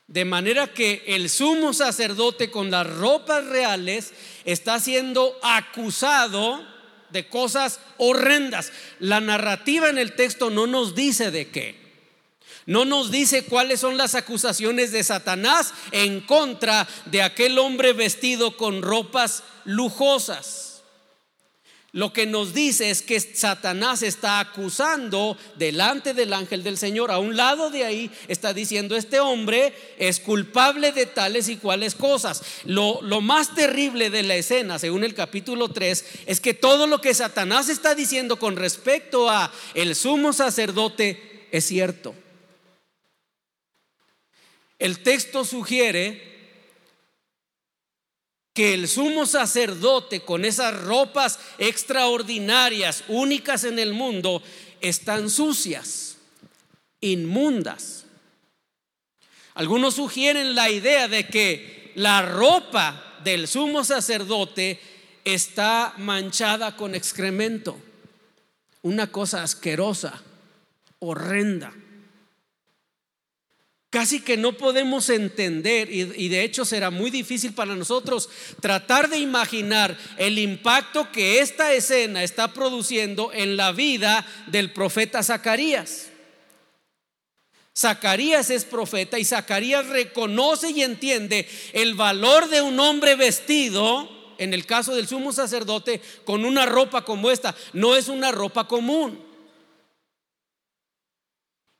De 0.08 0.24
manera 0.24 0.72
que 0.72 1.04
el 1.06 1.28
sumo 1.28 1.74
sacerdote 1.74 2.50
con 2.50 2.70
las 2.70 2.86
ropas 2.86 3.44
reales 3.44 4.14
está 4.46 4.80
siendo 4.80 5.38
acusado 5.42 6.66
de 7.10 7.28
cosas 7.28 7.78
horrendas. 7.98 8.72
La 9.00 9.20
narrativa 9.20 9.90
en 9.90 9.98
el 9.98 10.14
texto 10.14 10.48
no 10.48 10.66
nos 10.66 10.94
dice 10.94 11.30
de 11.30 11.48
qué. 11.48 11.88
No 12.64 12.86
nos 12.86 13.10
dice 13.10 13.44
cuáles 13.44 13.80
son 13.80 13.98
las 13.98 14.14
acusaciones 14.14 14.92
de 14.92 15.04
Satanás 15.04 15.74
en 15.90 16.22
contra 16.22 16.88
de 17.06 17.22
aquel 17.22 17.58
hombre 17.58 17.92
vestido 17.92 18.56
con 18.56 18.80
ropas 18.80 19.42
lujosas. 19.64 20.67
Lo 21.92 22.12
que 22.12 22.26
nos 22.26 22.52
dice 22.52 22.90
es 22.90 23.00
que 23.00 23.18
Satanás 23.18 24.02
está 24.02 24.40
acusando 24.40 25.38
delante 25.56 26.12
del 26.12 26.34
ángel 26.34 26.62
del 26.62 26.76
Señor. 26.76 27.10
A 27.10 27.18
un 27.18 27.34
lado 27.34 27.70
de 27.70 27.84
ahí 27.84 28.10
está 28.28 28.52
diciendo, 28.52 28.94
este 28.94 29.20
hombre 29.20 29.72
es 29.96 30.20
culpable 30.20 30.92
de 30.92 31.06
tales 31.06 31.48
y 31.48 31.56
cuales 31.56 31.94
cosas. 31.94 32.42
Lo, 32.64 33.00
lo 33.00 33.22
más 33.22 33.54
terrible 33.54 34.10
de 34.10 34.22
la 34.22 34.36
escena, 34.36 34.78
según 34.78 35.02
el 35.02 35.14
capítulo 35.14 35.70
3, 35.70 36.04
es 36.26 36.40
que 36.40 36.52
todo 36.52 36.86
lo 36.86 37.00
que 37.00 37.14
Satanás 37.14 37.70
está 37.70 37.94
diciendo 37.94 38.38
con 38.38 38.56
respecto 38.56 39.30
a 39.30 39.50
el 39.72 39.96
sumo 39.96 40.34
sacerdote 40.34 41.46
es 41.50 41.64
cierto. 41.64 42.14
El 44.78 45.02
texto 45.02 45.44
sugiere 45.46 46.37
que 48.58 48.74
el 48.74 48.88
sumo 48.88 49.24
sacerdote 49.24 50.22
con 50.22 50.44
esas 50.44 50.76
ropas 50.82 51.38
extraordinarias, 51.58 53.04
únicas 53.06 53.62
en 53.62 53.78
el 53.78 53.92
mundo, 53.92 54.42
están 54.80 55.30
sucias, 55.30 56.16
inmundas. 57.00 58.04
Algunos 59.54 59.94
sugieren 59.94 60.56
la 60.56 60.70
idea 60.70 61.06
de 61.06 61.28
que 61.28 61.92
la 61.94 62.22
ropa 62.22 63.20
del 63.22 63.46
sumo 63.46 63.84
sacerdote 63.84 64.80
está 65.22 65.94
manchada 65.96 66.74
con 66.74 66.96
excremento, 66.96 67.78
una 68.82 69.06
cosa 69.06 69.44
asquerosa, 69.44 70.20
horrenda. 70.98 71.72
Casi 73.90 74.20
que 74.20 74.36
no 74.36 74.52
podemos 74.52 75.08
entender 75.08 75.90
y, 75.90 76.28
de 76.28 76.44
hecho 76.44 76.66
será 76.66 76.90
muy 76.90 77.10
difícil 77.10 77.54
para 77.54 77.74
nosotros 77.74 78.28
tratar 78.60 79.08
de 79.08 79.18
imaginar 79.18 79.96
el 80.18 80.38
impacto 80.38 81.10
que 81.10 81.40
esta 81.40 81.72
escena 81.72 82.22
está 82.22 82.52
produciendo 82.52 83.32
en 83.32 83.56
la 83.56 83.72
vida 83.72 84.26
del 84.48 84.74
profeta 84.74 85.22
Zacarías. 85.22 86.08
Zacarías 87.74 88.50
es 88.50 88.66
profeta 88.66 89.18
y 89.18 89.24
Zacarías 89.24 89.86
reconoce 89.86 90.70
y 90.70 90.82
entiende 90.82 91.48
el 91.72 91.94
valor 91.94 92.50
de 92.50 92.60
un 92.60 92.78
hombre 92.80 93.14
vestido, 93.14 94.34
en 94.36 94.52
el 94.52 94.66
caso 94.66 94.94
del 94.94 95.08
sumo 95.08 95.32
sacerdote, 95.32 96.02
con 96.24 96.44
una 96.44 96.66
ropa 96.66 97.06
como 97.06 97.30
esta. 97.30 97.54
No 97.72 97.96
es 97.96 98.08
una 98.08 98.32
ropa 98.32 98.68
común. 98.68 99.27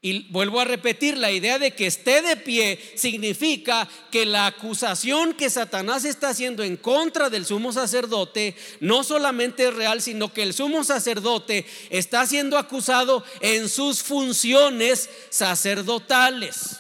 Y 0.01 0.31
vuelvo 0.31 0.61
a 0.61 0.65
repetir, 0.65 1.19
la 1.19 1.33
idea 1.33 1.59
de 1.59 1.73
que 1.73 1.89
esté 1.89 2.23
de 2.23 2.37
pie 2.37 2.79
significa 2.95 3.89
que 4.13 4.27
la 4.27 4.47
acusación 4.47 5.35
que 5.35 5.51
Satanás 5.51 6.05
está 6.05 6.29
haciendo 6.29 6.63
en 6.63 6.77
contra 6.77 7.31
del 7.31 7.45
sumo 7.45 7.73
sacerdote 7.73 8.55
no 8.79 9.03
solamente 9.03 9.67
es 9.67 9.75
real, 9.75 10.01
sino 10.01 10.33
que 10.33 10.45
el 10.45 10.55
sumo 10.55 10.85
sacerdote 10.85 11.67
está 11.91 12.25
siendo 12.27 12.59
acusado 12.59 13.25
en 13.41 13.69
sus 13.69 14.05
funciones 14.05 15.11
sacerdotales. 15.31 16.79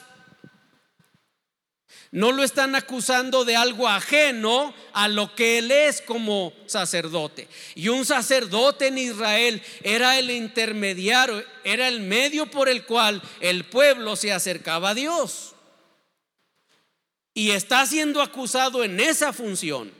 No 2.10 2.32
lo 2.32 2.42
están 2.42 2.74
acusando 2.74 3.44
de 3.44 3.56
algo 3.56 3.86
ajeno 3.86 4.74
a 4.94 5.08
lo 5.08 5.34
que 5.34 5.58
él 5.58 5.70
es 5.70 6.00
como 6.00 6.54
sacerdote. 6.66 7.48
Y 7.74 7.88
un 7.88 8.06
sacerdote 8.06 8.86
en 8.86 8.96
Israel 8.96 9.62
era 9.82 10.18
el 10.18 10.30
intermediario, 10.30 11.44
era 11.64 11.86
el 11.86 12.00
medio 12.00 12.50
por 12.50 12.68
el 12.68 12.84
cual 12.86 13.20
el 13.40 13.64
pueblo 13.64 14.16
se 14.16 14.32
acercaba 14.32 14.90
a 14.90 14.94
Dios. 14.94 15.54
Y 17.34 17.50
está 17.50 17.84
siendo 17.86 18.22
acusado 18.22 18.82
en 18.82 19.00
esa 19.00 19.32
función. 19.34 19.97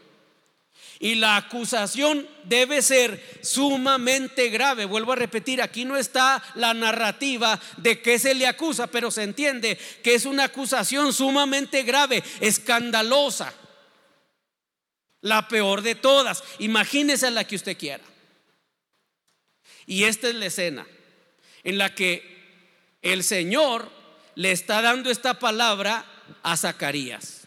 Y 1.00 1.14
la 1.14 1.37
acusación 1.37 2.26
debe 2.45 2.83
ser 2.83 3.38
sumamente 3.43 4.49
grave. 4.49 4.85
Vuelvo 4.85 5.12
a 5.12 5.17
repetir, 5.17 5.62
aquí 5.62 5.85
no 5.85 5.97
está 5.97 6.43
la 6.57 6.75
narrativa 6.75 7.61
de 7.76 8.02
que 8.02 8.19
se 8.19 8.35
le 8.35 8.47
acusa, 8.49 8.88
pero 8.88 9.11
se 9.11 9.23
entiende 9.23 9.78
que 10.02 10.14
es 10.14 10.25
una 10.25 10.45
acusación 10.45 11.12
sumamente 11.12 11.85
grave, 11.85 12.23
escandalosa. 12.40 13.55
La 15.21 15.47
peor 15.47 15.83
de 15.83 15.95
todas. 15.95 16.43
Imagínese 16.59 17.31
la 17.31 17.45
que 17.45 17.57
usted 17.57 17.76
quiera. 17.76 18.05
Y 19.87 20.05
esta 20.05 20.28
es 20.28 20.35
la 20.35 20.47
escena 20.47 20.87
en 21.64 21.78
la 21.78 21.95
que 21.95 22.38
el 23.02 23.23
Señor 23.23 23.90
le 24.35 24.52
está 24.52 24.83
dando 24.83 25.11
esta 25.11 25.38
palabra 25.38 26.05
a 26.43 26.57
Zacarías. 26.57 27.43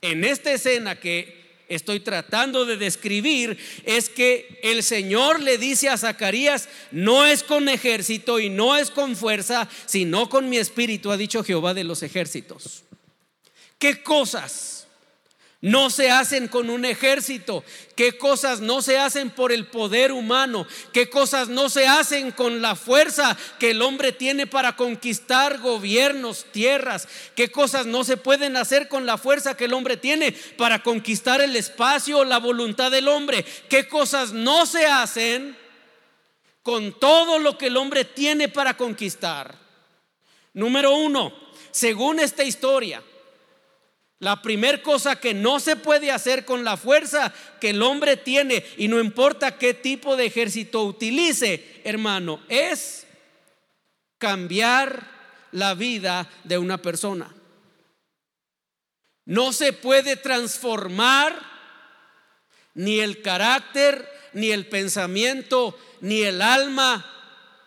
En 0.00 0.24
esta 0.24 0.52
escena 0.52 0.96
que 0.96 1.43
estoy 1.68 2.00
tratando 2.00 2.64
de 2.66 2.76
describir 2.76 3.58
es 3.84 4.08
que 4.08 4.60
el 4.62 4.82
Señor 4.82 5.40
le 5.40 5.58
dice 5.58 5.88
a 5.88 5.98
Zacarías, 5.98 6.68
no 6.90 7.26
es 7.26 7.42
con 7.42 7.68
ejército 7.68 8.40
y 8.40 8.50
no 8.50 8.76
es 8.76 8.90
con 8.90 9.16
fuerza, 9.16 9.68
sino 9.86 10.28
con 10.28 10.48
mi 10.48 10.58
espíritu, 10.58 11.10
ha 11.10 11.16
dicho 11.16 11.44
Jehová 11.44 11.74
de 11.74 11.84
los 11.84 12.02
ejércitos. 12.02 12.84
¿Qué 13.78 14.02
cosas? 14.02 14.83
No 15.64 15.88
se 15.88 16.10
hacen 16.10 16.46
con 16.46 16.68
un 16.68 16.84
ejército, 16.84 17.64
qué 17.96 18.18
cosas 18.18 18.60
no 18.60 18.82
se 18.82 18.98
hacen 18.98 19.30
por 19.30 19.50
el 19.50 19.66
poder 19.66 20.12
humano, 20.12 20.66
qué 20.92 21.08
cosas 21.08 21.48
no 21.48 21.70
se 21.70 21.86
hacen 21.86 22.32
con 22.32 22.60
la 22.60 22.76
fuerza 22.76 23.34
que 23.58 23.70
el 23.70 23.80
hombre 23.80 24.12
tiene 24.12 24.46
para 24.46 24.76
conquistar 24.76 25.60
gobiernos, 25.60 26.44
tierras, 26.52 27.08
qué 27.34 27.50
cosas 27.50 27.86
no 27.86 28.04
se 28.04 28.18
pueden 28.18 28.58
hacer 28.58 28.88
con 28.88 29.06
la 29.06 29.16
fuerza 29.16 29.56
que 29.56 29.64
el 29.64 29.72
hombre 29.72 29.96
tiene 29.96 30.32
para 30.58 30.82
conquistar 30.82 31.40
el 31.40 31.56
espacio, 31.56 32.24
la 32.24 32.36
voluntad 32.40 32.90
del 32.90 33.08
hombre, 33.08 33.42
qué 33.70 33.88
cosas 33.88 34.34
no 34.34 34.66
se 34.66 34.84
hacen 34.84 35.56
con 36.62 36.92
todo 37.00 37.38
lo 37.38 37.56
que 37.56 37.68
el 37.68 37.78
hombre 37.78 38.04
tiene 38.04 38.50
para 38.50 38.76
conquistar. 38.76 39.54
Número 40.52 40.94
uno, 40.94 41.32
según 41.70 42.20
esta 42.20 42.44
historia, 42.44 43.02
la 44.24 44.40
primera 44.40 44.82
cosa 44.82 45.16
que 45.16 45.34
no 45.34 45.60
se 45.60 45.76
puede 45.76 46.10
hacer 46.10 46.46
con 46.46 46.64
la 46.64 46.78
fuerza 46.78 47.30
que 47.60 47.70
el 47.70 47.82
hombre 47.82 48.16
tiene, 48.16 48.64
y 48.78 48.88
no 48.88 48.98
importa 48.98 49.58
qué 49.58 49.74
tipo 49.74 50.16
de 50.16 50.24
ejército 50.24 50.82
utilice, 50.82 51.82
hermano, 51.84 52.40
es 52.48 53.06
cambiar 54.16 55.06
la 55.52 55.74
vida 55.74 56.26
de 56.42 56.56
una 56.56 56.78
persona. 56.78 57.34
No 59.26 59.52
se 59.52 59.74
puede 59.74 60.16
transformar 60.16 61.38
ni 62.72 63.00
el 63.00 63.20
carácter, 63.20 64.08
ni 64.32 64.52
el 64.52 64.66
pensamiento, 64.66 65.78
ni 66.00 66.22
el 66.22 66.40
alma, 66.40 67.04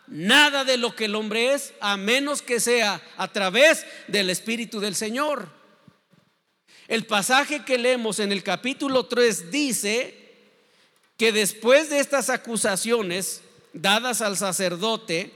nada 0.08 0.64
de 0.64 0.76
lo 0.76 0.96
que 0.96 1.04
el 1.04 1.14
hombre 1.14 1.54
es, 1.54 1.72
a 1.80 1.96
menos 1.96 2.42
que 2.42 2.58
sea 2.58 3.00
a 3.16 3.28
través 3.28 3.86
del 4.08 4.28
Espíritu 4.28 4.80
del 4.80 4.96
Señor. 4.96 5.57
El 6.88 7.04
pasaje 7.04 7.66
que 7.66 7.76
leemos 7.76 8.18
en 8.18 8.32
el 8.32 8.42
capítulo 8.42 9.04
3 9.04 9.50
dice 9.50 10.16
que 11.18 11.32
después 11.32 11.90
de 11.90 12.00
estas 12.00 12.30
acusaciones 12.30 13.42
dadas 13.74 14.22
al 14.22 14.38
sacerdote, 14.38 15.30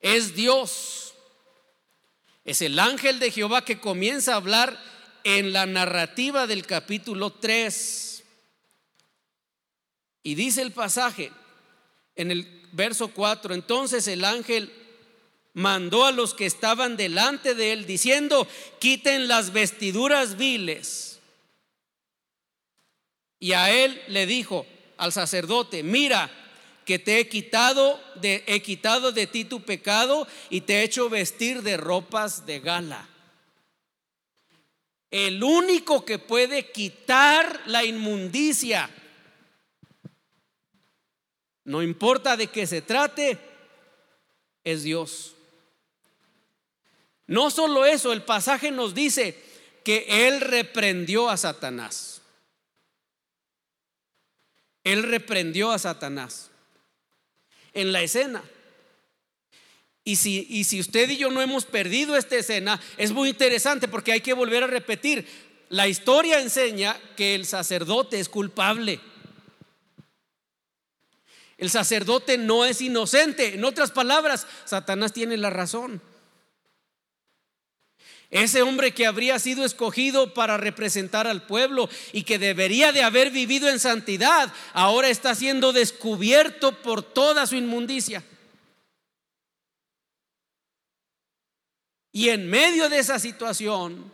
es 0.00 0.34
Dios, 0.34 1.14
es 2.44 2.60
el 2.60 2.78
ángel 2.78 3.20
de 3.20 3.30
Jehová 3.30 3.64
que 3.64 3.80
comienza 3.80 4.34
a 4.34 4.36
hablar 4.36 4.78
en 5.24 5.54
la 5.54 5.64
narrativa 5.64 6.46
del 6.46 6.66
capítulo 6.66 7.32
3. 7.32 8.24
Y 10.24 10.34
dice 10.34 10.60
el 10.60 10.72
pasaje 10.72 11.32
en 12.16 12.32
el 12.32 12.68
verso 12.72 13.08
4, 13.08 13.54
entonces 13.54 14.06
el 14.08 14.26
ángel 14.26 14.70
mandó 15.54 16.04
a 16.04 16.12
los 16.12 16.34
que 16.34 16.46
estaban 16.46 16.96
delante 16.96 17.54
de 17.54 17.72
él 17.72 17.86
diciendo, 17.86 18.46
quiten 18.78 19.28
las 19.28 19.52
vestiduras 19.52 20.36
viles. 20.36 21.20
Y 23.38 23.52
a 23.52 23.70
él 23.70 24.00
le 24.08 24.26
dijo 24.26 24.66
al 24.96 25.12
sacerdote, 25.12 25.82
mira 25.82 26.30
que 26.84 26.98
te 26.98 27.18
he 27.18 27.28
quitado 27.28 28.00
de 28.16 28.42
he 28.46 28.60
quitado 28.62 29.12
de 29.12 29.26
ti 29.26 29.44
tu 29.44 29.62
pecado 29.62 30.26
y 30.50 30.62
te 30.62 30.74
he 30.74 30.82
hecho 30.82 31.08
vestir 31.08 31.62
de 31.62 31.76
ropas 31.76 32.46
de 32.46 32.60
gala. 32.60 33.08
El 35.10 35.42
único 35.42 36.04
que 36.04 36.18
puede 36.18 36.72
quitar 36.72 37.60
la 37.66 37.84
inmundicia, 37.84 38.88
no 41.64 41.82
importa 41.82 42.36
de 42.36 42.46
qué 42.46 42.66
se 42.66 42.80
trate, 42.80 43.38
es 44.64 44.84
Dios. 44.84 45.36
No 47.32 47.50
solo 47.50 47.86
eso, 47.86 48.12
el 48.12 48.20
pasaje 48.20 48.70
nos 48.70 48.92
dice 48.92 49.42
que 49.84 50.28
él 50.28 50.42
reprendió 50.42 51.30
a 51.30 51.38
Satanás. 51.38 52.20
Él 54.84 55.02
reprendió 55.02 55.70
a 55.70 55.78
Satanás 55.78 56.50
en 57.72 57.90
la 57.90 58.02
escena. 58.02 58.44
Y 60.04 60.16
si, 60.16 60.46
y 60.50 60.64
si 60.64 60.78
usted 60.78 61.08
y 61.08 61.16
yo 61.16 61.30
no 61.30 61.40
hemos 61.40 61.64
perdido 61.64 62.18
esta 62.18 62.36
escena, 62.36 62.78
es 62.98 63.12
muy 63.12 63.30
interesante 63.30 63.88
porque 63.88 64.12
hay 64.12 64.20
que 64.20 64.34
volver 64.34 64.64
a 64.64 64.66
repetir. 64.66 65.26
La 65.70 65.88
historia 65.88 66.38
enseña 66.38 67.00
que 67.16 67.34
el 67.34 67.46
sacerdote 67.46 68.20
es 68.20 68.28
culpable. 68.28 69.00
El 71.56 71.70
sacerdote 71.70 72.36
no 72.36 72.66
es 72.66 72.82
inocente. 72.82 73.54
En 73.54 73.64
otras 73.64 73.90
palabras, 73.90 74.46
Satanás 74.66 75.14
tiene 75.14 75.38
la 75.38 75.48
razón. 75.48 76.11
Ese 78.32 78.62
hombre 78.62 78.94
que 78.94 79.06
habría 79.06 79.38
sido 79.38 79.62
escogido 79.62 80.32
para 80.32 80.56
representar 80.56 81.26
al 81.26 81.42
pueblo 81.46 81.90
y 82.14 82.22
que 82.22 82.38
debería 82.38 82.90
de 82.90 83.02
haber 83.02 83.30
vivido 83.30 83.68
en 83.68 83.78
santidad, 83.78 84.50
ahora 84.72 85.10
está 85.10 85.34
siendo 85.34 85.74
descubierto 85.74 86.80
por 86.80 87.02
toda 87.02 87.46
su 87.46 87.56
inmundicia. 87.56 88.24
Y 92.10 92.30
en 92.30 92.48
medio 92.48 92.88
de 92.88 93.00
esa 93.00 93.18
situación, 93.18 94.10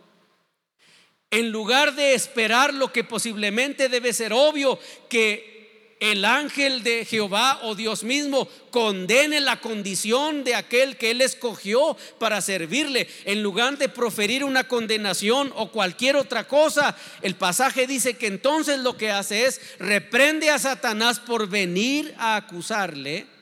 en 1.31 1.51
lugar 1.51 1.95
de 1.95 2.13
esperar 2.13 2.73
lo 2.73 2.91
que 2.91 3.05
posiblemente 3.05 3.87
debe 3.87 4.11
ser 4.11 4.33
obvio, 4.33 4.77
que 5.07 5.58
el 5.99 6.23
ángel 6.23 6.83
de 6.83 7.05
Jehová 7.05 7.59
o 7.63 7.75
Dios 7.75 8.03
mismo 8.03 8.47
condene 8.71 9.41
la 9.41 9.59
condición 9.59 10.43
de 10.43 10.55
aquel 10.55 10.95
que 10.95 11.11
él 11.11 11.21
escogió 11.21 11.97
para 12.19 12.41
servirle, 12.41 13.07
en 13.25 13.43
lugar 13.43 13.77
de 13.77 13.89
proferir 13.89 14.43
una 14.43 14.67
condenación 14.67 15.51
o 15.55 15.71
cualquier 15.71 16.15
otra 16.15 16.47
cosa, 16.47 16.95
el 17.21 17.35
pasaje 17.35 17.87
dice 17.87 18.15
que 18.15 18.27
entonces 18.27 18.79
lo 18.79 18.95
que 18.95 19.11
hace 19.11 19.45
es 19.45 19.59
reprende 19.79 20.49
a 20.49 20.59
Satanás 20.59 21.19
por 21.19 21.49
venir 21.49 22.15
a 22.17 22.37
acusarle 22.37 23.38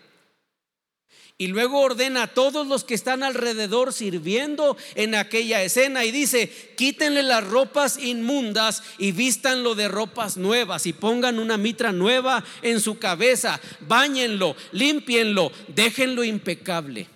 y 1.39 1.47
luego 1.47 1.81
ordena 1.81 2.23
a 2.23 2.33
todos 2.33 2.65
los 2.65 2.83
que 2.83 2.95
están 2.95 3.21
alrededor 3.21 3.93
sirviendo 3.93 4.75
en 4.95 5.13
aquella 5.13 5.61
escena 5.61 6.03
y 6.03 6.11
dice, 6.11 6.49
quítenle 6.75 7.21
las 7.21 7.43
ropas 7.45 7.99
inmundas 7.99 8.81
y 8.97 9.11
vístanlo 9.11 9.75
de 9.75 9.87
ropas 9.87 10.37
nuevas 10.37 10.87
y 10.87 10.93
pongan 10.93 11.37
una 11.37 11.57
mitra 11.57 11.91
nueva 11.91 12.43
en 12.63 12.79
su 12.79 12.97
cabeza, 12.97 13.61
báñenlo, 13.81 14.55
limpienlo, 14.71 15.51
déjenlo 15.67 16.23
impecable. 16.23 17.07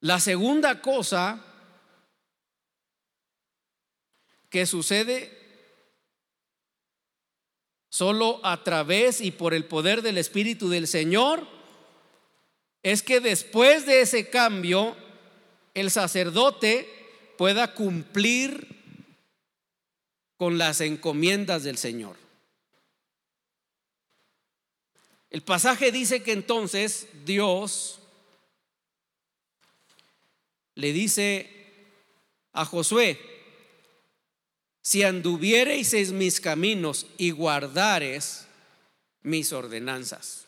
La 0.00 0.20
segunda 0.20 0.82
cosa 0.82 1.42
que 4.50 4.66
sucede 4.66 5.45
Solo 7.96 8.40
a 8.44 8.62
través 8.62 9.22
y 9.22 9.30
por 9.30 9.54
el 9.54 9.64
poder 9.64 10.02
del 10.02 10.18
Espíritu 10.18 10.68
del 10.68 10.86
Señor 10.86 11.48
es 12.82 13.02
que 13.02 13.20
después 13.20 13.86
de 13.86 14.02
ese 14.02 14.28
cambio 14.28 14.94
el 15.72 15.90
sacerdote 15.90 16.86
pueda 17.38 17.72
cumplir 17.72 18.68
con 20.36 20.58
las 20.58 20.82
encomiendas 20.82 21.62
del 21.62 21.78
Señor. 21.78 22.18
El 25.30 25.40
pasaje 25.40 25.90
dice 25.90 26.22
que 26.22 26.32
entonces 26.32 27.08
Dios 27.24 27.98
le 30.74 30.92
dice 30.92 31.50
a 32.52 32.66
Josué, 32.66 33.35
si 34.86 35.02
anduviereis 35.02 35.94
en 35.94 36.16
mis 36.16 36.40
caminos 36.40 37.08
y 37.18 37.32
guardares 37.32 38.46
mis 39.20 39.52
ordenanzas. 39.52 40.46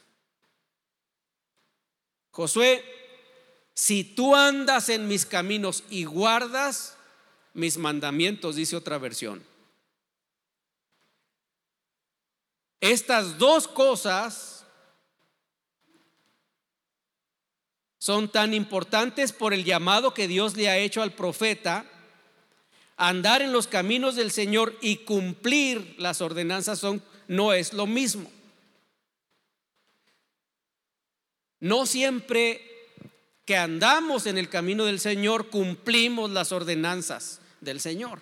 Josué, 2.30 2.84
si 3.74 4.04
tú 4.04 4.36
andas 4.36 4.90
en 4.90 5.08
mis 5.08 5.26
caminos 5.26 5.82
y 5.90 6.04
guardas 6.04 6.96
mis 7.52 7.78
mandamientos, 7.78 8.54
dice 8.54 8.76
otra 8.76 8.96
versión. 8.98 9.44
Estas 12.80 13.38
dos 13.38 13.66
cosas 13.66 14.64
son 17.98 18.30
tan 18.30 18.54
importantes 18.54 19.32
por 19.32 19.52
el 19.52 19.64
llamado 19.64 20.14
que 20.14 20.28
Dios 20.28 20.56
le 20.56 20.68
ha 20.68 20.78
hecho 20.78 21.02
al 21.02 21.12
profeta. 21.12 21.84
Andar 23.00 23.42
en 23.42 23.52
los 23.52 23.68
caminos 23.68 24.16
del 24.16 24.32
Señor 24.32 24.76
y 24.80 24.96
cumplir 24.96 25.94
las 25.98 26.20
ordenanzas 26.20 26.84
no 27.28 27.52
es 27.52 27.72
lo 27.72 27.86
mismo. 27.86 28.28
No 31.60 31.86
siempre 31.86 32.60
que 33.44 33.56
andamos 33.56 34.26
en 34.26 34.36
el 34.36 34.48
camino 34.48 34.84
del 34.84 34.98
Señor 34.98 35.48
cumplimos 35.48 36.30
las 36.30 36.50
ordenanzas 36.50 37.40
del 37.60 37.80
Señor. 37.80 38.20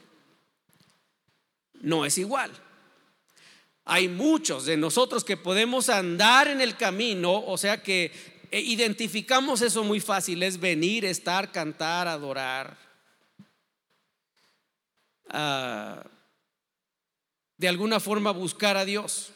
No 1.81 2.05
es 2.05 2.19
igual. 2.19 2.53
Hay 3.87 4.09
muchos 4.09 4.67
de 4.67 4.77
nosotros 4.77 5.25
que 5.25 5.39
podemos 5.39 5.89
andar 5.89 6.49
en 6.49 6.61
el 6.61 6.77
camino, 6.77 7.33
o 7.47 7.57
sea 7.57 7.83
que 7.83 8.13
eh, 8.51 8.61
identificamos 8.61 9.63
eso 9.63 9.85
muy 9.85 10.01
fácil, 10.01 10.43
es 10.43 10.61
venir, 10.61 11.07
estar, 11.07 11.51
cantar, 11.51 12.09
adorar. 12.09 12.77
De 15.29 16.09
alguna 17.69 18.01
forma 18.01 18.31
buscar 18.31 18.77
a 18.77 18.85
Dios. 18.85 19.33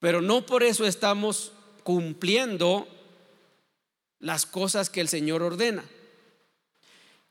Pero 0.00 0.20
no 0.20 0.44
por 0.44 0.62
eso 0.62 0.86
estamos 0.86 1.52
cumpliendo 1.82 2.88
las 4.18 4.46
cosas 4.46 4.90
que 4.90 5.00
el 5.00 5.08
Señor 5.08 5.42
ordena. 5.42 5.84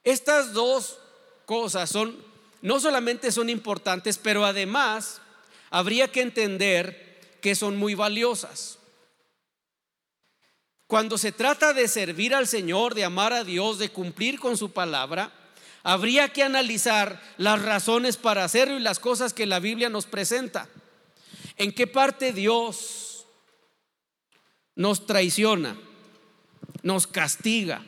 Estas 0.04 0.54
dos 0.54 1.00
cosas 1.45 1.89
son 1.89 2.24
no 2.62 2.80
solamente 2.80 3.32
son 3.32 3.52
importantes, 3.52 4.17
pero 4.17 4.43
además 4.43 5.21
habría 5.69 6.12
que 6.12 6.21
entender 6.21 7.38
que 7.39 7.54
son 7.54 7.78
muy 7.78 7.93
valiosas. 7.93 8.80
Cuando 10.88 11.19
se 11.19 11.32
trata 11.32 11.74
de 11.74 11.88
servir 11.88 12.34
al 12.34 12.48
Señor, 12.48 12.95
de 12.95 13.06
amar 13.06 13.34
a 13.34 13.43
Dios, 13.43 13.78
de 13.78 13.89
cumplir 13.89 14.39
con 14.39 14.58
su 14.58 14.71
palabra, 14.71 15.32
habría 15.86 16.30
que 16.30 16.41
analizar 16.41 17.21
las 17.38 17.62
razones 17.62 18.17
para 18.17 18.43
hacerlo 18.43 18.76
y 18.78 18.82
las 18.82 19.00
cosas 19.00 19.34
que 19.34 19.45
la 19.45 19.60
Biblia 19.60 19.88
nos 19.88 20.08
presenta. 20.08 20.67
¿En 21.58 21.71
qué 21.71 21.86
parte 21.86 22.34
Dios 22.34 23.28
nos 24.74 25.06
traiciona, 25.06 25.80
nos 26.82 27.06
castiga? 27.06 27.86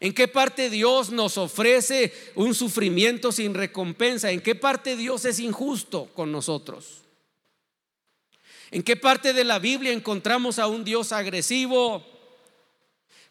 ¿En 0.00 0.14
qué 0.14 0.28
parte 0.28 0.70
Dios 0.70 1.10
nos 1.10 1.36
ofrece 1.36 2.10
un 2.34 2.54
sufrimiento 2.54 3.32
sin 3.32 3.52
recompensa? 3.52 4.30
¿En 4.30 4.40
qué 4.40 4.54
parte 4.54 4.96
Dios 4.96 5.26
es 5.26 5.40
injusto 5.40 6.06
con 6.14 6.32
nosotros? 6.32 7.02
¿En 8.70 8.82
qué 8.82 8.96
parte 8.96 9.34
de 9.34 9.44
la 9.44 9.58
Biblia 9.58 9.92
encontramos 9.92 10.58
a 10.58 10.68
un 10.68 10.84
Dios 10.84 11.12
agresivo? 11.12 12.17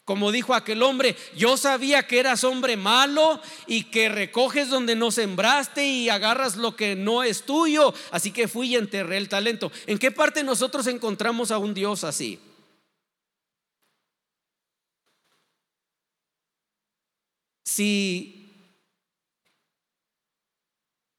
Como 0.08 0.32
dijo 0.32 0.54
aquel 0.54 0.82
hombre, 0.82 1.14
yo 1.36 1.58
sabía 1.58 2.06
que 2.06 2.18
eras 2.18 2.42
hombre 2.42 2.78
malo 2.78 3.42
y 3.66 3.84
que 3.84 4.08
recoges 4.08 4.70
donde 4.70 4.96
no 4.96 5.10
sembraste 5.10 5.86
y 5.86 6.08
agarras 6.08 6.56
lo 6.56 6.74
que 6.74 6.96
no 6.96 7.22
es 7.22 7.42
tuyo, 7.42 7.92
así 8.10 8.30
que 8.30 8.48
fui 8.48 8.68
y 8.68 8.76
enterré 8.76 9.18
el 9.18 9.28
talento. 9.28 9.70
¿En 9.86 9.98
qué 9.98 10.10
parte 10.10 10.42
nosotros 10.42 10.86
encontramos 10.86 11.50
a 11.50 11.58
un 11.58 11.74
Dios 11.74 12.04
así? 12.04 12.40
si 17.64 18.50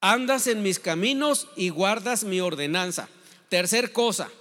andas 0.02 0.48
en 0.48 0.64
mis 0.64 0.80
caminos 0.80 1.48
y 1.56 1.70
guardas 1.70 2.24
mi 2.24 2.42
ordenanza. 2.42 3.08
Tercer 3.50 3.94
cosa 3.94 4.32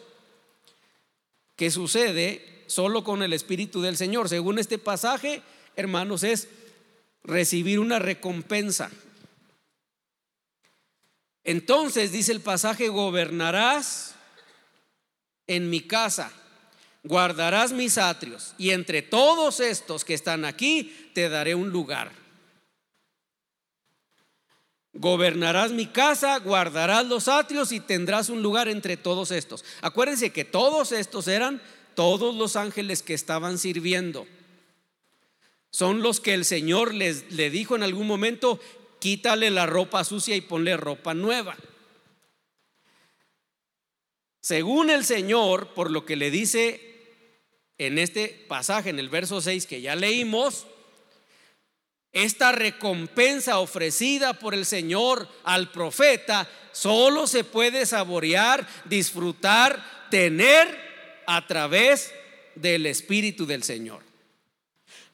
que 1.54 1.70
sucede 1.70 2.57
solo 2.68 3.02
con 3.02 3.24
el 3.24 3.33
Espíritu 3.33 3.83
del 3.83 3.96
Señor, 3.96 4.28
según 4.28 4.61
este 4.61 4.78
pasaje, 4.78 5.42
hermanos, 5.74 6.22
es 6.22 6.48
recibir 7.24 7.81
una 7.81 7.98
recompensa. 7.98 8.90
Entonces, 11.42 12.12
dice 12.12 12.31
el 12.31 12.40
pasaje, 12.40 12.88
gobernarás 12.88 14.14
en 15.48 15.68
mi 15.68 15.81
casa 15.81 16.33
guardarás 17.09 17.72
mis 17.72 17.98
atrios, 17.98 18.54
y 18.59 18.70
entre 18.70 19.02
todos 19.02 19.61
estos 19.61 20.04
que 20.04 20.14
están 20.14 20.44
aquí 20.44 21.11
te 21.14 21.28
daré 21.28 21.54
un 21.54 21.70
lugar. 21.70 22.12
Gobernarás 24.92 25.70
mi 25.70 25.87
casa, 25.87 26.38
guardarás 26.38 27.07
los 27.07 27.28
atrios 27.28 27.72
y 27.72 27.81
tendrás 27.81 28.31
un 28.31 28.42
lugar 28.42 28.68
entre 28.68 28.96
todos 28.96 29.31
estos. 29.31 29.64
Acuérdense 29.81 30.31
que 30.31 30.44
todos 30.44 30.92
estos 30.92 31.28
eran 31.28 31.62
todos 31.98 32.37
los 32.37 32.54
ángeles 32.54 33.02
que 33.02 33.12
estaban 33.12 33.58
sirviendo. 33.58 34.24
Son 35.72 36.00
los 36.00 36.20
que 36.20 36.32
el 36.32 36.44
Señor 36.44 36.94
les 36.94 37.32
le 37.32 37.50
dijo 37.50 37.74
en 37.74 37.82
algún 37.82 38.06
momento, 38.06 38.61
quítale 39.00 39.50
la 39.50 39.66
ropa 39.66 40.04
sucia 40.04 40.37
y 40.37 40.40
ponle 40.40 40.76
ropa 40.76 41.12
nueva. 41.14 41.56
Según 44.40 44.90
el 44.90 45.04
Señor, 45.04 45.74
por 45.74 45.90
lo 45.90 46.06
que 46.06 46.14
le 46.14 46.30
dice 46.30 46.80
en 47.78 47.98
este 47.98 48.28
pasaje, 48.46 48.90
en 48.90 49.00
el 49.00 49.08
verso 49.08 49.40
6 49.40 49.66
que 49.66 49.80
ya 49.80 49.96
leímos, 49.96 50.68
esta 52.12 52.52
recompensa 52.52 53.58
ofrecida 53.58 54.34
por 54.34 54.54
el 54.54 54.66
Señor 54.66 55.28
al 55.42 55.72
profeta 55.72 56.48
solo 56.70 57.26
se 57.26 57.42
puede 57.42 57.87
saborear, 57.87 58.68
disfrutar, 58.84 60.06
tener 60.12 60.88
a 61.30 61.46
través 61.46 62.10
del 62.54 62.86
Espíritu 62.86 63.44
del 63.44 63.62
Señor. 63.62 64.02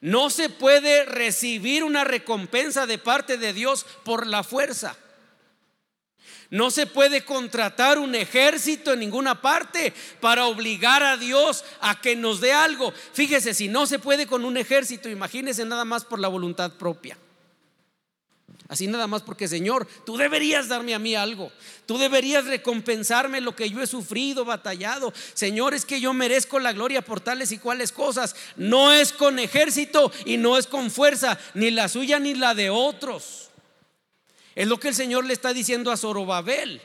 No 0.01 0.31
se 0.31 0.49
puede 0.49 1.05
recibir 1.07 1.83
una 1.83 2.05
recompensa 2.05 2.87
de 2.87 2.99
parte 2.99 3.37
de 3.37 3.53
Dios 3.53 3.85
por 4.05 4.29
la 4.29 4.45
fuerza. 4.45 4.97
No 6.51 6.71
se 6.71 6.87
puede 6.87 7.25
contratar 7.25 7.99
un 7.99 8.15
ejército 8.15 8.93
en 8.93 9.01
ninguna 9.01 9.41
parte 9.41 9.93
para 10.21 10.47
obligar 10.47 11.03
a 11.03 11.17
Dios 11.17 11.65
a 11.81 12.01
que 12.01 12.15
nos 12.15 12.41
dé 12.41 12.53
algo. 12.53 12.95
Fíjese, 13.13 13.53
si 13.53 13.67
no 13.67 13.85
se 13.87 13.99
puede 13.99 14.29
con 14.29 14.45
un 14.45 14.57
ejército, 14.57 15.09
imagínese 15.09 15.65
nada 15.65 15.85
más 15.85 16.05
por 16.05 16.21
la 16.21 16.29
voluntad 16.29 16.75
propia. 16.75 17.19
Así 18.75 18.89
nada 18.89 19.07
más 19.07 19.23
porque 19.23 19.47
Señor, 19.47 19.87
tú 20.05 20.17
deberías 20.17 20.67
darme 20.67 20.97
a 20.97 20.99
mí 20.99 21.15
algo. 21.15 21.53
Tú 21.87 21.97
deberías 21.97 22.45
recompensarme 22.45 23.41
lo 23.41 23.55
que 23.55 23.71
yo 23.71 23.81
he 23.81 23.87
sufrido, 23.87 24.45
batallado. 24.45 25.13
Señor, 25.33 25.75
es 25.75 25.85
que 25.85 26.01
yo 26.01 26.13
merezco 26.13 26.59
la 26.59 26.73
gloria 26.73 27.01
por 27.01 27.21
tales 27.21 27.53
y 27.53 27.59
cuales 27.59 27.93
cosas. 27.93 28.35
No 28.57 28.93
es 28.93 29.13
con 29.13 29.39
ejército 29.39 30.11
y 30.25 30.39
no 30.39 30.59
es 30.59 30.67
con 30.67 30.91
fuerza, 30.91 31.39
ni 31.55 31.71
la 31.71 31.89
suya 31.89 32.19
ni 32.19 32.35
la 32.35 32.57
de 32.57 32.69
otros. 32.69 33.51
Es 34.57 34.67
lo 34.67 34.81
que 34.81 34.89
el 34.89 34.97
Señor 34.97 35.25
le 35.25 35.35
está 35.35 35.53
diciendo 35.53 35.93
a 35.93 35.97
Zorobabel. 35.97 36.83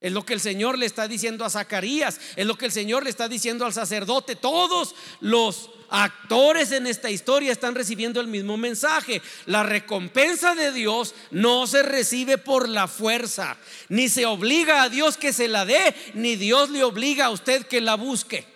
Es 0.00 0.12
lo 0.12 0.24
que 0.24 0.32
el 0.32 0.40
Señor 0.40 0.78
le 0.78 0.86
está 0.86 1.06
diciendo 1.08 1.44
a 1.44 1.50
Zacarías. 1.50 2.20
Es 2.36 2.46
lo 2.46 2.56
que 2.56 2.66
el 2.66 2.72
Señor 2.72 3.04
le 3.04 3.10
está 3.10 3.28
diciendo 3.28 3.66
al 3.66 3.74
sacerdote. 3.74 4.34
Todos 4.34 4.94
los 5.20 5.70
actores 5.90 6.72
en 6.72 6.86
esta 6.86 7.10
historia 7.10 7.52
están 7.52 7.74
recibiendo 7.74 8.20
el 8.20 8.26
mismo 8.26 8.56
mensaje. 8.56 9.20
La 9.44 9.62
recompensa 9.62 10.54
de 10.54 10.72
Dios 10.72 11.14
no 11.30 11.66
se 11.66 11.82
recibe 11.82 12.38
por 12.38 12.68
la 12.68 12.88
fuerza. 12.88 13.58
Ni 13.90 14.08
se 14.08 14.24
obliga 14.24 14.82
a 14.82 14.88
Dios 14.88 15.18
que 15.18 15.34
se 15.34 15.48
la 15.48 15.66
dé, 15.66 15.94
ni 16.14 16.36
Dios 16.36 16.70
le 16.70 16.82
obliga 16.82 17.26
a 17.26 17.30
usted 17.30 17.66
que 17.66 17.82
la 17.82 17.96
busque. 17.96 18.46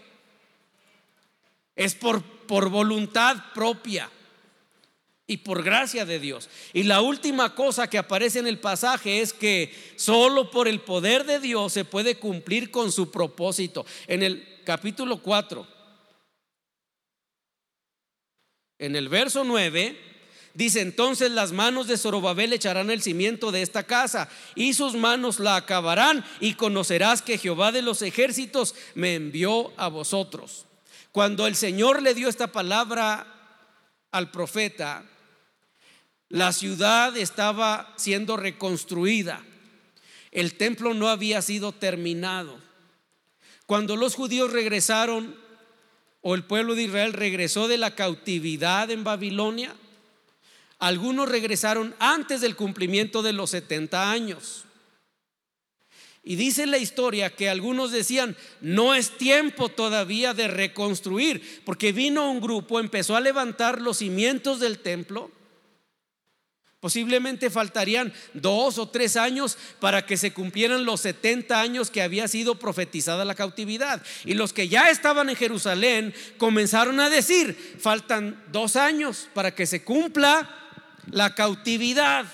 Es 1.76 1.94
por, 1.94 2.22
por 2.22 2.70
voluntad 2.70 3.36
propia 3.52 4.10
y 5.26 5.38
por 5.38 5.62
gracia 5.62 6.04
de 6.04 6.18
Dios. 6.18 6.48
Y 6.72 6.82
la 6.82 7.00
última 7.00 7.54
cosa 7.54 7.88
que 7.88 7.98
aparece 7.98 8.38
en 8.38 8.46
el 8.46 8.58
pasaje 8.58 9.20
es 9.20 9.32
que 9.32 9.74
solo 9.96 10.50
por 10.50 10.68
el 10.68 10.80
poder 10.80 11.24
de 11.24 11.40
Dios 11.40 11.72
se 11.72 11.84
puede 11.84 12.16
cumplir 12.16 12.70
con 12.70 12.92
su 12.92 13.10
propósito. 13.10 13.86
En 14.06 14.22
el 14.22 14.46
capítulo 14.64 15.22
4, 15.22 15.66
en 18.78 18.96
el 18.96 19.08
verso 19.08 19.44
9, 19.44 19.98
dice 20.52 20.82
entonces 20.82 21.30
las 21.30 21.52
manos 21.52 21.86
de 21.86 21.96
Zorobabel 21.96 22.52
echarán 22.52 22.90
el 22.90 23.00
cimiento 23.00 23.50
de 23.50 23.62
esta 23.62 23.84
casa 23.84 24.28
y 24.54 24.74
sus 24.74 24.94
manos 24.94 25.40
la 25.40 25.56
acabarán 25.56 26.22
y 26.38 26.54
conocerás 26.54 27.22
que 27.22 27.38
Jehová 27.38 27.72
de 27.72 27.80
los 27.80 28.02
ejércitos 28.02 28.74
me 28.94 29.14
envió 29.14 29.72
a 29.78 29.88
vosotros. 29.88 30.66
Cuando 31.12 31.46
el 31.46 31.54
Señor 31.54 32.02
le 32.02 32.12
dio 32.12 32.28
esta 32.28 32.48
palabra 32.48 33.26
al 34.10 34.30
profeta, 34.30 35.04
la 36.34 36.52
ciudad 36.52 37.16
estaba 37.16 37.94
siendo 37.94 38.36
reconstruida. 38.36 39.40
El 40.32 40.54
templo 40.54 40.92
no 40.92 41.08
había 41.08 41.40
sido 41.42 41.70
terminado. 41.70 42.58
Cuando 43.66 43.94
los 43.94 44.16
judíos 44.16 44.52
regresaron, 44.52 45.36
o 46.22 46.34
el 46.34 46.42
pueblo 46.42 46.74
de 46.74 46.82
Israel 46.82 47.12
regresó 47.12 47.68
de 47.68 47.78
la 47.78 47.94
cautividad 47.94 48.90
en 48.90 49.04
Babilonia, 49.04 49.76
algunos 50.80 51.28
regresaron 51.28 51.94
antes 52.00 52.40
del 52.40 52.56
cumplimiento 52.56 53.22
de 53.22 53.32
los 53.32 53.50
70 53.50 54.10
años. 54.10 54.64
Y 56.24 56.34
dice 56.34 56.66
la 56.66 56.78
historia 56.78 57.30
que 57.30 57.48
algunos 57.48 57.92
decían, 57.92 58.36
no 58.60 58.96
es 58.96 59.18
tiempo 59.18 59.68
todavía 59.68 60.34
de 60.34 60.48
reconstruir, 60.48 61.62
porque 61.64 61.92
vino 61.92 62.28
un 62.28 62.40
grupo, 62.40 62.80
empezó 62.80 63.14
a 63.14 63.20
levantar 63.20 63.80
los 63.80 63.98
cimientos 63.98 64.58
del 64.58 64.80
templo. 64.80 65.30
Posiblemente 66.84 67.48
faltarían 67.48 68.12
dos 68.34 68.76
o 68.76 68.86
tres 68.90 69.16
años 69.16 69.56
para 69.80 70.04
que 70.04 70.18
se 70.18 70.34
cumplieran 70.34 70.84
los 70.84 71.00
70 71.00 71.58
años 71.58 71.90
que 71.90 72.02
había 72.02 72.28
sido 72.28 72.56
profetizada 72.56 73.24
la 73.24 73.34
cautividad. 73.34 74.02
Y 74.26 74.34
los 74.34 74.52
que 74.52 74.68
ya 74.68 74.90
estaban 74.90 75.30
en 75.30 75.36
Jerusalén 75.36 76.14
comenzaron 76.36 77.00
a 77.00 77.08
decir, 77.08 77.78
faltan 77.80 78.38
dos 78.52 78.76
años 78.76 79.30
para 79.32 79.54
que 79.54 79.64
se 79.64 79.82
cumpla 79.82 80.46
la 81.10 81.34
cautividad. 81.34 82.26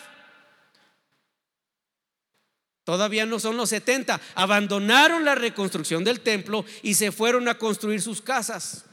Todavía 2.83 3.27
no 3.27 3.39
son 3.39 3.57
los 3.57 3.69
70. 3.69 4.21
Abandonaron 4.35 5.25
la 5.25 5.37
reconstrucción 5.37 6.03
del 6.03 6.23
templo 6.23 6.65
y 6.83 6.95
se 6.95 7.13
fueron 7.13 7.47
a 7.49 7.57
construir 7.57 8.03
sus 8.03 8.21
casas. 8.21 8.85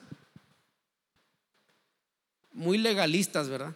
Muy 2.54 2.78
legalistas, 2.78 3.50
¿verdad? 3.50 3.74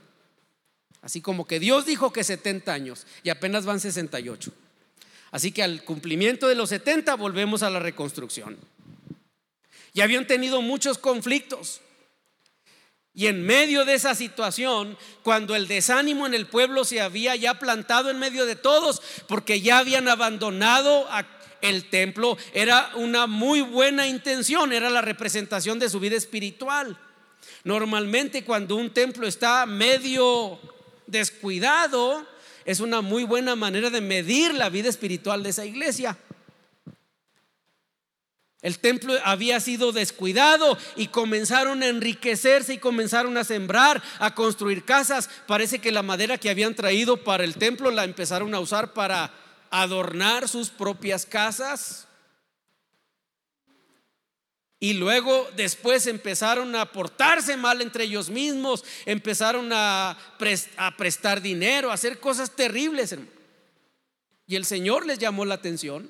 Así 1.01 1.21
como 1.21 1.47
que 1.47 1.59
Dios 1.59 1.85
dijo 1.85 2.13
que 2.13 2.23
70 2.23 2.71
años 2.71 3.07
y 3.23 3.29
apenas 3.29 3.65
van 3.65 3.79
68. 3.79 4.51
Así 5.31 5.51
que 5.51 5.63
al 5.63 5.83
cumplimiento 5.83 6.47
de 6.47 6.55
los 6.55 6.69
70 6.69 7.15
volvemos 7.15 7.63
a 7.63 7.69
la 7.69 7.79
reconstrucción. 7.79 8.57
Y 9.93 10.01
habían 10.01 10.27
tenido 10.27 10.61
muchos 10.61 10.97
conflictos. 10.97 11.81
Y 13.13 13.27
en 13.27 13.45
medio 13.45 13.83
de 13.83 13.95
esa 13.95 14.15
situación, 14.15 14.97
cuando 15.23 15.55
el 15.55 15.67
desánimo 15.67 16.27
en 16.27 16.33
el 16.33 16.47
pueblo 16.47 16.85
se 16.85 17.01
había 17.01 17.35
ya 17.35 17.59
plantado 17.59 18.09
en 18.09 18.19
medio 18.19 18.45
de 18.45 18.55
todos, 18.55 19.01
porque 19.27 19.59
ya 19.59 19.79
habían 19.79 20.07
abandonado 20.07 21.07
el 21.61 21.89
templo, 21.89 22.37
era 22.53 22.91
una 22.95 23.27
muy 23.27 23.61
buena 23.61 24.07
intención, 24.07 24.71
era 24.71 24.89
la 24.89 25.01
representación 25.01 25.77
de 25.77 25.89
su 25.89 25.99
vida 25.99 26.15
espiritual. 26.15 26.97
Normalmente 27.63 28.45
cuando 28.45 28.75
un 28.75 28.91
templo 28.91 29.27
está 29.27 29.65
medio 29.65 30.59
descuidado, 31.12 32.26
es 32.65 32.80
una 32.80 33.02
muy 33.02 33.24
buena 33.24 33.56
manera 33.56 33.89
de 33.89 34.02
medir 34.02 34.54
la 34.54 34.69
vida 34.69 34.89
espiritual 34.89 35.43
de 35.43 35.50
esa 35.50 35.65
iglesia. 35.65 36.17
El 38.62 38.78
templo 38.78 39.13
había 39.24 39.60
sido 39.60 39.91
descuidado 39.91 40.78
y 40.95 41.08
comenzaron 41.08 41.82
a 41.82 41.88
enriquecerse 41.88 42.76
y 42.76 42.78
comenzaron 42.78 43.36
a 43.38 43.43
sembrar, 43.43 44.02
a 44.19 44.36
construir 44.36 44.86
casas. 44.86 45.30
Parece 45.47 45.80
que 45.80 45.91
la 45.91 46.04
madera 46.04 46.38
que 46.38 46.50
habían 46.50 46.76
traído 46.76 47.17
para 47.17 47.43
el 47.43 47.56
templo 47.56 47.89
la 47.89 48.04
empezaron 48.04 48.54
a 48.54 48.60
usar 48.60 48.93
para 48.93 49.34
adornar 49.71 50.47
sus 50.47 50.69
propias 50.69 51.26
casas. 51.26 52.08
Y 54.83 54.93
luego 54.93 55.47
después 55.55 56.07
empezaron 56.07 56.75
a 56.75 56.91
portarse 56.91 57.55
mal 57.55 57.83
entre 57.83 58.05
ellos 58.05 58.31
mismos, 58.31 58.83
empezaron 59.05 59.69
a, 59.71 60.17
prestar 60.97 61.39
dinero, 61.39 61.91
a 61.91 61.93
hacer 61.93 62.19
cosas 62.19 62.55
terribles. 62.55 63.15
Y 64.47 64.55
el 64.55 64.65
Señor 64.65 65.05
les 65.05 65.19
llamó 65.19 65.45
la 65.45 65.53
atención. 65.53 66.09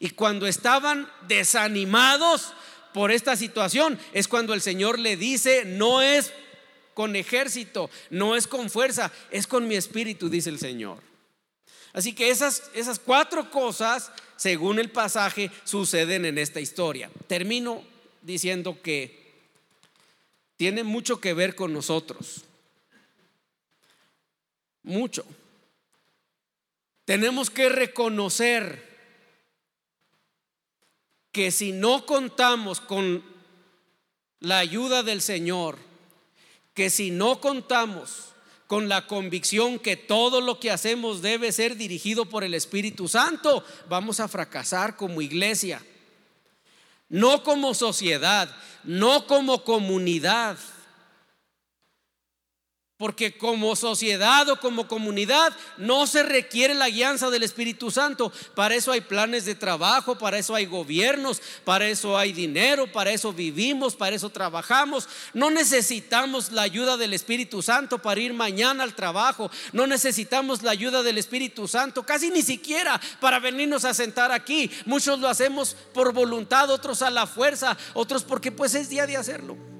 Y 0.00 0.10
cuando 0.10 0.48
estaban 0.48 1.08
desanimados 1.28 2.54
por 2.92 3.12
esta 3.12 3.36
situación, 3.36 3.96
es 4.12 4.26
cuando 4.26 4.52
el 4.52 4.62
Señor 4.62 4.98
le 4.98 5.16
dice, 5.16 5.64
no 5.64 6.02
es 6.02 6.32
con 6.94 7.14
ejército, 7.14 7.88
no 8.10 8.34
es 8.34 8.48
con 8.48 8.68
fuerza, 8.68 9.12
es 9.30 9.46
con 9.46 9.68
mi 9.68 9.76
espíritu, 9.76 10.28
dice 10.28 10.50
el 10.50 10.58
Señor. 10.58 10.98
Así 11.92 12.14
que 12.14 12.30
esas, 12.30 12.68
esas 12.74 12.98
cuatro 12.98 13.48
cosas, 13.52 14.10
según 14.34 14.80
el 14.80 14.90
pasaje, 14.90 15.52
suceden 15.62 16.24
en 16.24 16.36
esta 16.36 16.58
historia. 16.58 17.12
Termino 17.28 17.84
diciendo 18.28 18.82
que 18.82 19.26
tiene 20.58 20.84
mucho 20.84 21.18
que 21.18 21.32
ver 21.32 21.54
con 21.54 21.72
nosotros. 21.72 22.44
Mucho. 24.82 25.24
Tenemos 27.06 27.48
que 27.48 27.70
reconocer 27.70 28.86
que 31.32 31.50
si 31.50 31.72
no 31.72 32.04
contamos 32.04 32.82
con 32.82 33.24
la 34.40 34.58
ayuda 34.58 35.02
del 35.02 35.22
Señor, 35.22 35.78
que 36.74 36.90
si 36.90 37.10
no 37.10 37.40
contamos 37.40 38.34
con 38.66 38.90
la 38.90 39.06
convicción 39.06 39.78
que 39.78 39.96
todo 39.96 40.42
lo 40.42 40.60
que 40.60 40.70
hacemos 40.70 41.22
debe 41.22 41.50
ser 41.50 41.76
dirigido 41.76 42.26
por 42.26 42.44
el 42.44 42.52
Espíritu 42.52 43.08
Santo, 43.08 43.64
vamos 43.88 44.20
a 44.20 44.28
fracasar 44.28 44.96
como 44.96 45.22
iglesia, 45.22 45.82
no 47.08 47.42
como 47.42 47.74
sociedad, 47.74 48.48
no 48.84 49.26
como 49.26 49.64
comunidad. 49.64 50.56
Porque 52.98 53.38
como 53.38 53.76
sociedad 53.76 54.48
o 54.48 54.58
como 54.58 54.88
comunidad 54.88 55.56
no 55.76 56.08
se 56.08 56.24
requiere 56.24 56.74
la 56.74 56.88
guianza 56.88 57.30
del 57.30 57.44
Espíritu 57.44 57.92
Santo. 57.92 58.32
Para 58.56 58.74
eso 58.74 58.90
hay 58.90 59.02
planes 59.02 59.44
de 59.44 59.54
trabajo, 59.54 60.18
para 60.18 60.36
eso 60.36 60.52
hay 60.56 60.66
gobiernos, 60.66 61.40
para 61.64 61.86
eso 61.86 62.18
hay 62.18 62.32
dinero, 62.32 62.90
para 62.90 63.12
eso 63.12 63.32
vivimos, 63.32 63.94
para 63.94 64.16
eso 64.16 64.30
trabajamos. 64.30 65.08
No 65.32 65.48
necesitamos 65.48 66.50
la 66.50 66.62
ayuda 66.62 66.96
del 66.96 67.14
Espíritu 67.14 67.62
Santo 67.62 67.98
para 67.98 68.20
ir 68.20 68.34
mañana 68.34 68.82
al 68.82 68.96
trabajo. 68.96 69.48
No 69.72 69.86
necesitamos 69.86 70.64
la 70.64 70.72
ayuda 70.72 71.04
del 71.04 71.18
Espíritu 71.18 71.68
Santo, 71.68 72.04
casi 72.04 72.30
ni 72.30 72.42
siquiera 72.42 73.00
para 73.20 73.38
venirnos 73.38 73.84
a 73.84 73.94
sentar 73.94 74.32
aquí. 74.32 74.72
Muchos 74.86 75.20
lo 75.20 75.28
hacemos 75.28 75.76
por 75.94 76.12
voluntad, 76.12 76.68
otros 76.68 77.02
a 77.02 77.10
la 77.10 77.28
fuerza, 77.28 77.78
otros 77.94 78.24
porque 78.24 78.50
pues 78.50 78.74
es 78.74 78.88
día 78.88 79.06
de 79.06 79.16
hacerlo. 79.16 79.77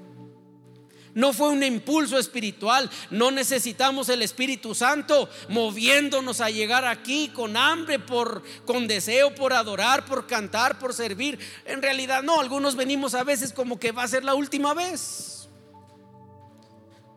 No 1.15 1.33
fue 1.33 1.49
un 1.49 1.63
impulso 1.63 2.17
espiritual. 2.17 2.89
No 3.09 3.31
necesitamos 3.31 4.09
el 4.09 4.21
Espíritu 4.21 4.75
Santo 4.75 5.29
moviéndonos 5.49 6.41
a 6.41 6.49
llegar 6.49 6.85
aquí 6.85 7.29
con 7.29 7.57
hambre, 7.57 7.99
por, 7.99 8.43
con 8.65 8.87
deseo 8.87 9.33
por 9.33 9.53
adorar, 9.53 10.05
por 10.05 10.27
cantar, 10.27 10.79
por 10.79 10.93
servir. 10.93 11.39
En 11.65 11.81
realidad 11.81 12.23
no, 12.23 12.39
algunos 12.39 12.75
venimos 12.75 13.15
a 13.15 13.23
veces 13.23 13.53
como 13.53 13.79
que 13.79 13.91
va 13.91 14.03
a 14.03 14.07
ser 14.07 14.23
la 14.23 14.35
última 14.35 14.73
vez. 14.73 15.49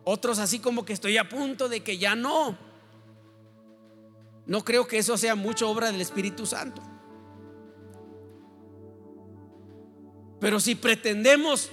Otros 0.03 0.39
así 0.39 0.59
como 0.59 0.83
que 0.83 0.93
estoy 0.93 1.17
a 1.17 1.29
punto 1.29 1.69
de 1.69 1.81
que 1.81 1.97
ya 1.97 2.15
no. 2.15 2.57
No 4.45 4.65
creo 4.65 4.87
que 4.87 4.97
eso 4.97 5.17
sea 5.17 5.35
mucha 5.35 5.65
obra 5.65 5.91
del 5.91 6.01
Espíritu 6.01 6.45
Santo. 6.45 6.81
Pero 10.41 10.59
si 10.59 10.75
pretendemos 10.75 11.69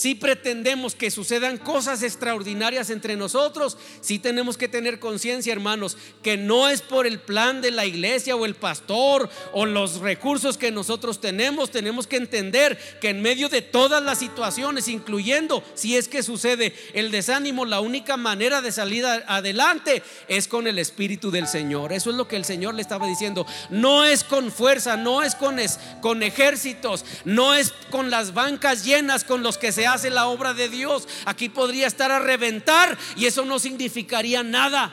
si 0.00 0.14
pretendemos 0.14 0.94
que 0.94 1.10
sucedan 1.10 1.58
cosas 1.58 2.02
extraordinarias 2.02 2.88
entre 2.88 3.16
nosotros, 3.16 3.76
si 4.00 4.18
tenemos 4.18 4.56
que 4.56 4.66
tener 4.66 4.98
conciencia, 4.98 5.52
hermanos, 5.52 5.98
que 6.22 6.38
no 6.38 6.70
es 6.70 6.80
por 6.80 7.06
el 7.06 7.20
plan 7.20 7.60
de 7.60 7.70
la 7.70 7.84
iglesia 7.84 8.34
o 8.34 8.46
el 8.46 8.54
pastor 8.54 9.28
o 9.52 9.66
los 9.66 9.96
recursos 9.96 10.56
que 10.56 10.70
nosotros 10.70 11.20
tenemos. 11.20 11.70
Tenemos 11.70 12.06
que 12.06 12.16
entender 12.16 12.78
que 12.98 13.10
en 13.10 13.20
medio 13.20 13.50
de 13.50 13.60
todas 13.60 14.02
las 14.02 14.18
situaciones, 14.20 14.88
incluyendo 14.88 15.62
si 15.74 15.98
es 15.98 16.08
que 16.08 16.22
sucede 16.22 16.74
el 16.94 17.10
desánimo, 17.10 17.66
la 17.66 17.80
única 17.80 18.16
manera 18.16 18.62
de 18.62 18.72
salir 18.72 19.04
adelante 19.04 20.02
es 20.28 20.48
con 20.48 20.66
el 20.66 20.78
Espíritu 20.78 21.30
del 21.30 21.46
Señor. 21.46 21.92
Eso 21.92 22.08
es 22.08 22.16
lo 22.16 22.26
que 22.26 22.36
el 22.36 22.46
Señor 22.46 22.74
le 22.74 22.80
estaba 22.80 23.06
diciendo. 23.06 23.46
No 23.68 24.06
es 24.06 24.24
con 24.24 24.50
fuerza, 24.50 24.96
no 24.96 25.22
es 25.22 25.34
con, 25.34 25.58
con 26.00 26.22
ejércitos, 26.22 27.04
no 27.26 27.54
es 27.54 27.74
con 27.90 28.08
las 28.08 28.32
bancas 28.32 28.82
llenas 28.82 29.24
con 29.24 29.42
los 29.42 29.58
que 29.58 29.72
se 29.72 29.89
hace 29.92 30.10
la 30.10 30.26
obra 30.26 30.54
de 30.54 30.68
Dios. 30.68 31.08
Aquí 31.24 31.48
podría 31.48 31.86
estar 31.86 32.10
a 32.10 32.18
reventar 32.18 32.96
y 33.16 33.26
eso 33.26 33.44
no 33.44 33.58
significaría 33.58 34.42
nada. 34.42 34.90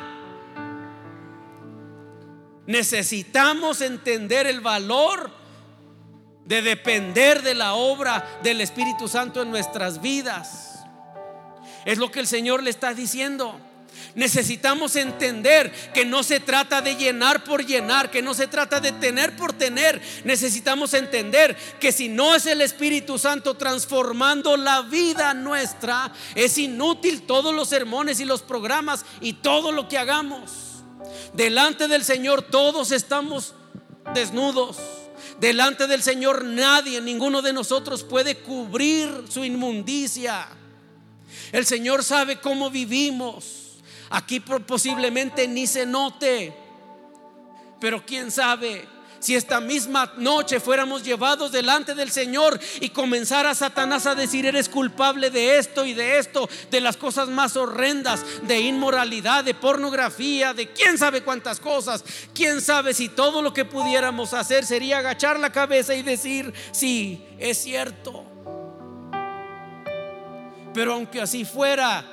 Necesitamos 2.66 3.82
entender 3.82 4.46
el 4.46 4.60
valor 4.60 5.32
de 6.46 6.62
depender 6.62 7.42
de 7.42 7.56
la 7.56 7.74
obra 7.74 8.40
del 8.44 8.62
Espíritu 8.62 9.08
Santo 9.08 9.42
en 9.42 9.52
nuestras 9.52 10.02
vidas. 10.02 10.80
Es 11.86 11.98
lo 11.98 12.12
que 12.12 12.20
el 12.20 12.28
Señor 12.28 12.64
le 12.64 12.70
está 12.70 12.94
diciendo. 12.94 13.60
Necesitamos 14.16 14.96
entender 14.96 15.72
que 15.94 16.04
no 16.06 16.24
se 16.24 16.40
trata 16.40 16.82
de 16.82 16.96
llenar 16.96 17.44
por 17.44 17.66
llenar, 17.66 18.10
que 18.10 18.22
no 18.22 18.34
se 18.34 18.48
trata 18.48 18.80
de 18.80 18.92
tener 18.92 19.36
por 19.36 19.54
tener. 19.54 20.02
Necesitamos 20.24 20.94
entender 20.94 21.56
que 21.80 21.92
si 21.92 22.10
no 22.10 22.34
es 22.34 22.46
el 22.48 22.62
Espíritu 22.62 23.20
Santo 23.20 23.56
transformando 23.56 24.58
la 24.58 24.82
vida 24.82 25.34
nuestra, 25.34 26.12
es 26.36 26.58
inútil 26.58 27.24
todos 27.24 27.54
los 27.54 27.70
sermones 27.70 28.20
y 28.20 28.26
los 28.26 28.42
programas 28.42 29.06
y 29.22 29.34
todo 29.34 29.72
lo 29.72 29.88
que 29.88 29.98
hagamos. 29.98 30.52
Delante 31.34 31.88
del 31.88 32.04
Señor 32.04 32.42
todos 32.42 32.92
estamos 32.92 33.54
desnudos. 34.14 34.78
Delante 35.40 35.86
del 35.86 36.02
Señor 36.02 36.44
nadie, 36.44 37.02
ninguno 37.02 37.42
de 37.44 37.54
nosotros 37.54 38.04
puede 38.04 38.38
cubrir 38.38 39.26
su 39.30 39.44
inmundicia. 39.46 40.48
El 41.52 41.66
Señor 41.66 42.04
sabe 42.04 42.40
cómo 42.40 42.72
vivimos. 42.72 43.67
Aquí 44.10 44.40
posiblemente 44.40 45.48
ni 45.48 45.68
se 45.68 45.86
note, 45.86 46.54
pero 47.80 48.06
quién 48.06 48.32
sabe. 48.32 48.88
Si 49.20 49.36
esta 49.36 49.60
misma 49.60 50.14
noche 50.18 50.60
fuéramos 50.60 51.04
llevados 51.04 51.52
delante 51.52 51.96
del 51.96 52.12
Señor 52.12 52.60
y 52.80 52.90
comenzara 52.90 53.56
Satanás 53.56 54.06
a 54.06 54.16
decir, 54.16 54.46
eres 54.46 54.70
culpable 54.70 55.32
de 55.32 55.58
esto 55.58 55.86
y 55.86 55.94
de 55.94 56.20
esto, 56.20 56.48
de 56.70 56.82
las 56.82 56.98
cosas 56.98 57.28
más 57.28 57.58
horrendas, 57.58 58.24
de 58.44 58.60
inmoralidad, 58.60 59.44
de 59.44 59.56
pornografía, 59.56 60.54
de 60.54 60.72
quién 60.72 60.98
sabe 60.98 61.24
cuántas 61.24 61.60
cosas, 61.60 62.04
quién 62.34 62.62
sabe 62.62 62.94
si 62.94 63.10
todo 63.10 63.42
lo 63.42 63.54
que 63.54 63.66
pudiéramos 63.66 64.34
hacer 64.34 64.66
sería 64.66 65.00
agachar 65.00 65.40
la 65.40 65.52
cabeza 65.52 65.96
y 65.96 66.04
decir, 66.04 66.54
sí, 66.72 67.26
es 67.40 67.58
cierto. 67.58 68.24
Pero 70.76 70.94
aunque 70.94 71.22
así 71.22 71.44
fuera, 71.44 72.06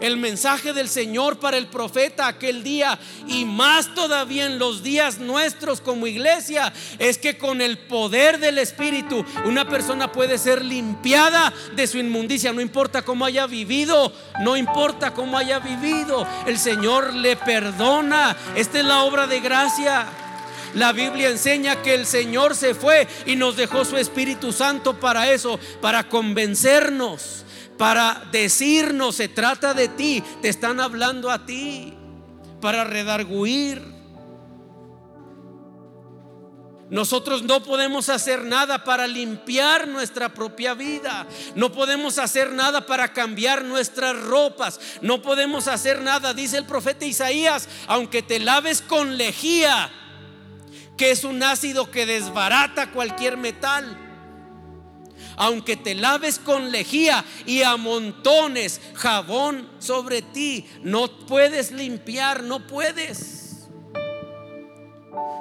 el 0.00 0.16
mensaje 0.16 0.72
del 0.72 0.88
Señor 0.88 1.38
para 1.38 1.56
el 1.56 1.66
profeta 1.66 2.26
aquel 2.26 2.62
día 2.62 2.98
y 3.26 3.44
más 3.44 3.94
todavía 3.94 4.46
en 4.46 4.58
los 4.58 4.82
días 4.82 5.18
nuestros 5.18 5.80
como 5.80 6.06
iglesia 6.06 6.72
es 6.98 7.18
que 7.18 7.38
con 7.38 7.60
el 7.60 7.78
poder 7.78 8.38
del 8.38 8.58
Espíritu 8.58 9.24
una 9.44 9.68
persona 9.68 10.12
puede 10.12 10.38
ser 10.38 10.64
limpiada 10.64 11.52
de 11.74 11.86
su 11.86 11.98
inmundicia, 11.98 12.52
no 12.52 12.60
importa 12.60 13.02
cómo 13.02 13.24
haya 13.24 13.46
vivido, 13.46 14.12
no 14.42 14.56
importa 14.56 15.12
cómo 15.12 15.38
haya 15.38 15.58
vivido, 15.58 16.26
el 16.46 16.58
Señor 16.58 17.14
le 17.14 17.36
perdona. 17.36 18.36
Esta 18.56 18.78
es 18.78 18.84
la 18.84 19.04
obra 19.04 19.26
de 19.26 19.40
gracia. 19.40 20.06
La 20.74 20.92
Biblia 20.92 21.30
enseña 21.30 21.82
que 21.82 21.94
el 21.94 22.04
Señor 22.04 22.56
se 22.56 22.74
fue 22.74 23.06
y 23.26 23.36
nos 23.36 23.56
dejó 23.56 23.84
su 23.84 23.96
Espíritu 23.96 24.52
Santo 24.52 24.98
para 24.98 25.30
eso, 25.30 25.60
para 25.80 26.08
convencernos 26.08 27.43
para 27.76 28.22
decirnos, 28.30 29.16
se 29.16 29.28
trata 29.28 29.74
de 29.74 29.88
ti, 29.88 30.22
te 30.42 30.48
están 30.48 30.80
hablando 30.80 31.30
a 31.30 31.44
ti, 31.44 31.94
para 32.60 32.84
redarguir. 32.84 33.94
Nosotros 36.90 37.42
no 37.42 37.62
podemos 37.62 38.08
hacer 38.08 38.44
nada 38.44 38.84
para 38.84 39.06
limpiar 39.06 39.88
nuestra 39.88 40.32
propia 40.32 40.74
vida. 40.74 41.26
No 41.56 41.72
podemos 41.72 42.18
hacer 42.18 42.52
nada 42.52 42.86
para 42.86 43.12
cambiar 43.12 43.64
nuestras 43.64 44.16
ropas. 44.20 44.78
No 45.00 45.20
podemos 45.22 45.66
hacer 45.66 46.02
nada, 46.02 46.34
dice 46.34 46.58
el 46.58 46.66
profeta 46.66 47.04
Isaías, 47.04 47.68
aunque 47.88 48.22
te 48.22 48.38
laves 48.38 48.80
con 48.82 49.16
lejía, 49.16 49.90
que 50.96 51.10
es 51.10 51.24
un 51.24 51.42
ácido 51.42 51.90
que 51.90 52.06
desbarata 52.06 52.92
cualquier 52.92 53.38
metal 53.38 54.03
aunque 55.36 55.76
te 55.76 55.94
laves 55.94 56.38
con 56.38 56.70
lejía 56.70 57.24
y 57.46 57.62
amontones 57.62 58.80
jabón 58.94 59.68
sobre 59.78 60.22
ti, 60.22 60.66
no 60.82 61.08
puedes 61.26 61.72
limpiar, 61.72 62.42
no 62.42 62.66
puedes. 62.66 63.44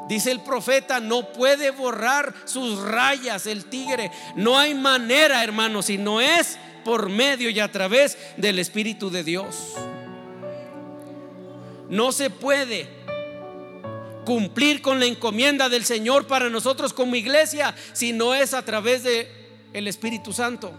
Dice 0.07 0.31
el 0.31 0.41
profeta, 0.41 0.99
no 0.99 1.31
puede 1.31 1.71
borrar 1.71 2.33
sus 2.45 2.79
rayas 2.79 3.47
el 3.47 3.65
tigre. 3.65 4.11
No 4.35 4.59
hay 4.59 4.73
manera, 4.73 5.43
hermano, 5.43 5.81
si 5.81 5.97
no 5.97 6.19
es 6.19 6.57
por 6.83 7.09
medio 7.09 7.49
y 7.49 7.59
a 7.59 7.71
través 7.71 8.17
del 8.37 8.59
Espíritu 8.59 9.09
de 9.09 9.23
Dios. 9.23 9.73
No 11.89 12.11
se 12.11 12.29
puede 12.29 12.89
cumplir 14.25 14.81
con 14.81 14.99
la 14.99 15.05
encomienda 15.05 15.69
del 15.69 15.85
Señor 15.85 16.27
para 16.27 16.49
nosotros 16.49 16.93
como 16.93 17.15
iglesia 17.15 17.75
si 17.93 18.13
no 18.13 18.33
es 18.33 18.53
a 18.53 18.63
través 18.63 19.03
de 19.03 19.42
el 19.73 19.87
Espíritu 19.87 20.31
Santo. 20.31 20.73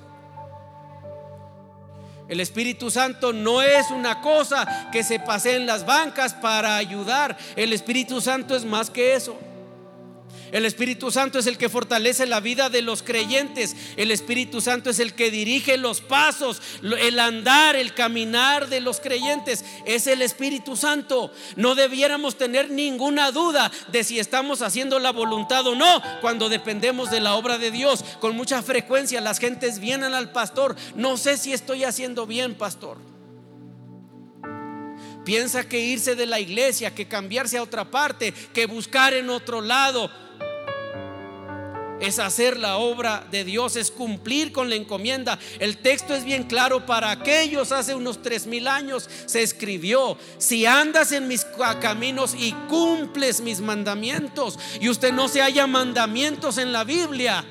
El 2.29 2.41
Espíritu 2.41 2.91
Santo 2.91 3.33
no 3.33 3.61
es 3.61 3.91
una 3.91 4.23
cosa 4.23 4.89
que 4.91 5.05
se 5.05 5.21
pase 5.21 5.57
en 5.57 5.67
las 5.67 5.85
bancas 5.85 6.33
para 6.33 6.77
ayudar. 6.77 7.37
El 7.55 7.73
Espíritu 7.73 8.21
Santo 8.21 8.57
es 8.57 8.65
más 8.65 8.89
que 8.89 9.15
eso. 9.15 9.37
El 10.55 10.67
Espíritu 10.67 11.11
Santo 11.11 11.41
es 11.41 11.49
el 11.49 11.59
que 11.59 11.69
fortalece 11.69 12.27
la 12.27 12.39
vida 12.39 12.71
de 12.71 12.81
los 12.81 13.03
creyentes. 13.03 13.75
El 13.97 14.13
Espíritu 14.13 14.61
Santo 14.61 14.89
es 14.89 15.01
el 15.01 15.13
que 15.15 15.33
dirige 15.33 15.77
los 15.77 16.01
pasos, 16.01 16.63
el 16.81 17.19
andar, 17.19 17.75
el 17.75 17.93
caminar 17.93 18.69
de 18.69 18.81
los 18.81 19.01
creyentes. 19.01 19.65
Es 19.85 20.07
el 20.07 20.23
Espíritu 20.23 20.77
Santo. 20.77 21.33
No 21.57 21.75
debiéramos 21.75 22.39
tener 22.39 22.71
ninguna 22.71 23.33
duda 23.33 23.73
de 23.91 24.05
si 24.05 24.21
estamos 24.21 24.63
haciendo 24.63 25.01
la 25.01 25.11
voluntad 25.11 25.67
o 25.67 25.75
no 25.75 26.01
cuando 26.21 26.49
dependemos 26.49 27.11
de 27.11 27.21
la 27.21 27.35
obra 27.35 27.59
de 27.59 27.73
Dios. 27.73 28.05
Con 28.21 28.37
mucha 28.37 28.63
frecuencia 28.63 29.21
las 29.21 29.41
gentes 29.41 29.81
vienen 29.81 30.15
al 30.15 30.31
pastor. 30.31 30.77
No 30.95 31.17
sé 31.17 31.37
si 31.37 31.53
estoy 31.53 31.83
haciendo 31.83 32.29
bien, 32.29 32.55
pastor. 32.55 32.99
Piensa 35.25 35.69
que 35.69 35.81
irse 35.81 36.15
de 36.15 36.27
la 36.27 36.39
iglesia, 36.39 36.95
que 36.95 37.09
cambiarse 37.09 37.59
a 37.59 37.63
otra 37.65 37.91
parte, 37.91 38.33
que 38.53 38.67
buscar 38.67 39.15
en 39.15 39.31
otro 39.31 39.61
lado 39.61 40.11
es 42.07 42.19
hacer 42.19 42.57
la 42.59 42.77
obra 42.77 43.27
de 43.31 43.45
Dios, 43.45 43.77
es 43.77 43.91
cumplir 43.91 44.53
con 44.53 44.69
la 44.69 44.77
encomienda. 44.77 45.39
El 45.59 45.79
texto 45.79 46.15
es 46.15 46.25
bien 46.25 46.45
claro 46.45 46.87
para 46.87 47.11
aquellos 47.11 47.73
hace 47.73 47.95
unos 47.95 48.23
tres 48.23 48.47
mil 48.47 48.69
años 48.69 49.09
se 49.27 49.43
escribió, 49.43 50.17
si 50.39 50.67
andas 50.67 51.13
en 51.13 51.29
mis 51.29 51.47
caminos 51.81 52.35
y 52.39 52.53
cumples 52.69 53.41
mis 53.41 53.61
mandamientos, 53.61 54.59
y 54.81 54.89
usted 54.89 55.13
no 55.13 55.29
se 55.29 55.43
haya 55.43 55.67
mandamientos 55.67 56.59
en 56.59 56.73
la 56.73 56.85
Biblia, 56.85 57.45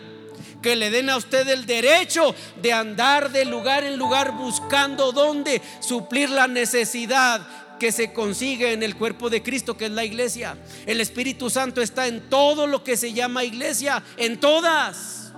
que 0.62 0.76
le 0.76 0.90
den 0.90 1.10
a 1.10 1.18
usted 1.18 1.48
el 1.50 1.66
derecho 1.66 2.34
de 2.62 2.74
andar 2.74 3.32
de 3.32 3.46
lugar 3.46 3.84
en 3.84 3.98
lugar 3.98 4.32
buscando 4.32 5.12
dónde 5.12 5.62
suplir 5.82 6.30
la 6.30 6.48
necesidad 6.48 7.46
que 7.80 7.92
se 7.92 8.14
consigue 8.14 8.74
en 8.74 8.84
el 8.84 8.96
cuerpo 8.96 9.30
de 9.30 9.44
Cristo, 9.44 9.76
que 9.78 9.86
es 9.86 9.92
la 9.92 10.06
iglesia. 10.06 10.58
El 10.86 11.02
Espíritu 11.02 11.50
Santo 11.50 11.82
está 11.82 12.08
en 12.08 12.30
todo 12.30 12.68
lo 12.68 12.84
que 12.84 12.98
se 12.98 13.14
llama 13.14 13.44
iglesia, 13.44 14.04
en 14.18 14.40
todas. 14.40 15.32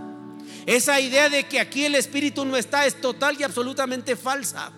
Esa 0.65 0.99
idea 0.99 1.29
de 1.29 1.43
que 1.43 1.59
aquí 1.59 1.85
el 1.85 1.95
Espíritu 1.95 2.43
no 2.45 2.57
está 2.57 2.85
es 2.85 2.99
total 2.99 3.37
y 3.39 3.43
absolutamente 3.43 4.15
falsa. 4.15 4.71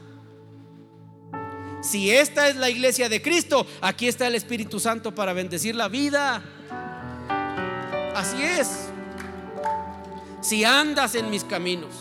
Si 1.82 2.12
esta 2.12 2.50
es 2.50 2.56
la 2.56 2.70
iglesia 2.70 3.08
de 3.08 3.22
Cristo, 3.22 3.66
aquí 3.82 4.08
está 4.08 4.28
el 4.28 4.36
Espíritu 4.36 4.80
Santo 4.80 5.16
para 5.16 5.32
bendecir 5.34 5.76
la 5.76 5.88
vida. 5.88 6.44
Así 8.14 8.42
es. 8.42 8.90
Si 10.42 10.66
andas 10.66 11.16
en 11.16 11.30
mis 11.30 11.44
caminos. 11.44 11.94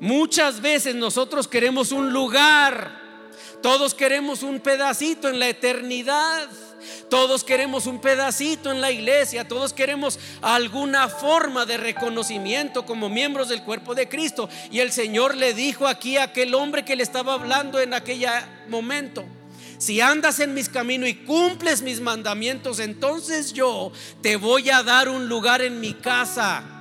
Muchas 0.00 0.60
veces 0.60 0.94
nosotros 0.94 1.48
queremos 1.48 1.90
un 1.92 2.12
lugar 2.12 3.03
todos 3.64 3.94
queremos 3.94 4.42
un 4.42 4.60
pedacito 4.60 5.26
en 5.30 5.38
la 5.38 5.48
eternidad. 5.48 6.46
Todos 7.08 7.44
queremos 7.44 7.86
un 7.86 7.98
pedacito 7.98 8.70
en 8.70 8.82
la 8.82 8.90
iglesia, 8.90 9.48
todos 9.48 9.72
queremos 9.72 10.18
alguna 10.42 11.08
forma 11.08 11.64
de 11.64 11.78
reconocimiento 11.78 12.84
como 12.84 13.08
miembros 13.08 13.48
del 13.48 13.62
cuerpo 13.62 13.94
de 13.94 14.06
Cristo. 14.06 14.50
Y 14.70 14.80
el 14.80 14.92
Señor 14.92 15.34
le 15.34 15.54
dijo 15.54 15.86
aquí 15.86 16.18
a 16.18 16.24
aquel 16.24 16.54
hombre 16.54 16.84
que 16.84 16.94
le 16.94 17.02
estaba 17.02 17.32
hablando 17.32 17.80
en 17.80 17.94
aquel 17.94 18.26
momento, 18.68 19.24
si 19.78 20.02
andas 20.02 20.40
en 20.40 20.52
mis 20.52 20.68
caminos 20.68 21.08
y 21.08 21.14
cumples 21.14 21.80
mis 21.80 22.02
mandamientos, 22.02 22.78
entonces 22.80 23.54
yo 23.54 23.92
te 24.20 24.36
voy 24.36 24.68
a 24.68 24.82
dar 24.82 25.08
un 25.08 25.26
lugar 25.26 25.62
en 25.62 25.80
mi 25.80 25.94
casa. 25.94 26.73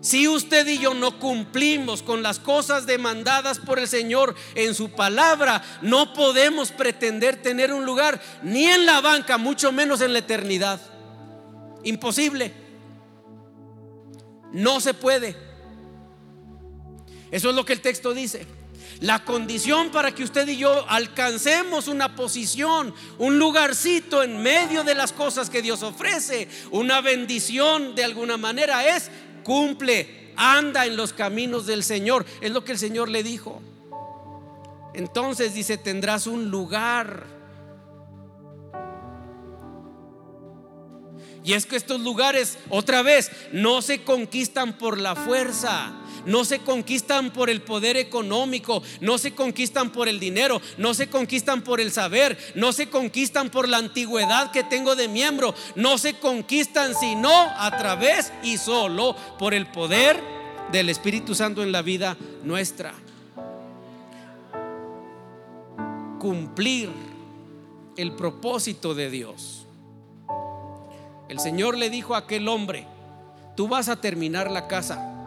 Si 0.00 0.26
usted 0.26 0.66
y 0.66 0.78
yo 0.78 0.94
no 0.94 1.18
cumplimos 1.18 2.02
con 2.02 2.22
las 2.22 2.38
cosas 2.38 2.86
demandadas 2.86 3.58
por 3.58 3.78
el 3.78 3.86
Señor 3.86 4.34
en 4.54 4.74
su 4.74 4.90
palabra, 4.92 5.62
no 5.82 6.14
podemos 6.14 6.72
pretender 6.72 7.42
tener 7.42 7.72
un 7.72 7.84
lugar 7.84 8.20
ni 8.42 8.66
en 8.66 8.86
la 8.86 9.02
banca, 9.02 9.36
mucho 9.36 9.72
menos 9.72 10.00
en 10.00 10.14
la 10.14 10.20
eternidad. 10.20 10.80
Imposible. 11.84 12.52
No 14.52 14.80
se 14.80 14.94
puede. 14.94 15.36
Eso 17.30 17.50
es 17.50 17.54
lo 17.54 17.64
que 17.64 17.74
el 17.74 17.82
texto 17.82 18.14
dice. 18.14 18.46
La 19.00 19.24
condición 19.24 19.90
para 19.90 20.14
que 20.14 20.24
usted 20.24 20.46
y 20.48 20.58
yo 20.58 20.84
alcancemos 20.88 21.88
una 21.88 22.16
posición, 22.16 22.94
un 23.18 23.38
lugarcito 23.38 24.22
en 24.22 24.42
medio 24.42 24.84
de 24.84 24.94
las 24.94 25.12
cosas 25.12 25.48
que 25.48 25.62
Dios 25.62 25.82
ofrece, 25.82 26.48
una 26.70 27.00
bendición 27.00 27.94
de 27.94 28.04
alguna 28.04 28.36
manera 28.36 28.96
es 28.96 29.10
cumple 29.42 30.32
anda 30.36 30.86
en 30.86 30.96
los 30.96 31.12
caminos 31.12 31.66
del 31.66 31.84
Señor. 31.84 32.24
Es 32.40 32.50
lo 32.50 32.64
que 32.64 32.72
el 32.72 32.78
Señor 32.78 33.08
le 33.08 33.22
dijo. 33.22 33.60
Entonces 34.94 35.54
dice, 35.54 35.76
tendrás 35.76 36.26
un 36.26 36.50
lugar. 36.50 37.26
Y 41.44 41.54
es 41.54 41.66
que 41.66 41.76
estos 41.76 42.00
lugares, 42.00 42.58
otra 42.68 43.02
vez, 43.02 43.30
no 43.52 43.82
se 43.82 44.02
conquistan 44.02 44.76
por 44.76 44.98
la 44.98 45.16
fuerza 45.16 45.99
no 46.26 46.44
se 46.44 46.60
conquistan 46.60 47.32
por 47.32 47.50
el 47.50 47.62
poder 47.62 47.96
económico, 47.96 48.82
no 49.00 49.18
se 49.18 49.34
conquistan 49.34 49.90
por 49.90 50.08
el 50.08 50.20
dinero, 50.20 50.60
no 50.78 50.94
se 50.94 51.08
conquistan 51.08 51.62
por 51.62 51.80
el 51.80 51.92
saber, 51.92 52.38
no 52.54 52.72
se 52.72 52.88
conquistan 52.88 53.50
por 53.50 53.68
la 53.68 53.78
antigüedad 53.78 54.50
que 54.50 54.64
tengo 54.64 54.96
de 54.96 55.08
miembro, 55.08 55.54
no 55.74 55.98
se 55.98 56.14
conquistan 56.14 56.94
sino 56.94 57.30
a 57.30 57.76
través 57.78 58.32
y 58.42 58.58
solo 58.58 59.16
por 59.38 59.54
el 59.54 59.66
poder 59.66 60.20
del 60.72 60.88
Espíritu 60.88 61.34
Santo 61.34 61.62
en 61.62 61.72
la 61.72 61.82
vida 61.82 62.16
nuestra. 62.42 62.94
Cumplir 66.18 66.90
el 67.96 68.12
propósito 68.12 68.94
de 68.94 69.10
Dios. 69.10 69.66
El 71.28 71.38
Señor 71.38 71.76
le 71.76 71.90
dijo 71.90 72.14
a 72.14 72.18
aquel 72.18 72.48
hombre, 72.48 72.86
tú 73.56 73.68
vas 73.68 73.88
a 73.88 74.00
terminar 74.00 74.50
la 74.50 74.66
casa 74.66 75.19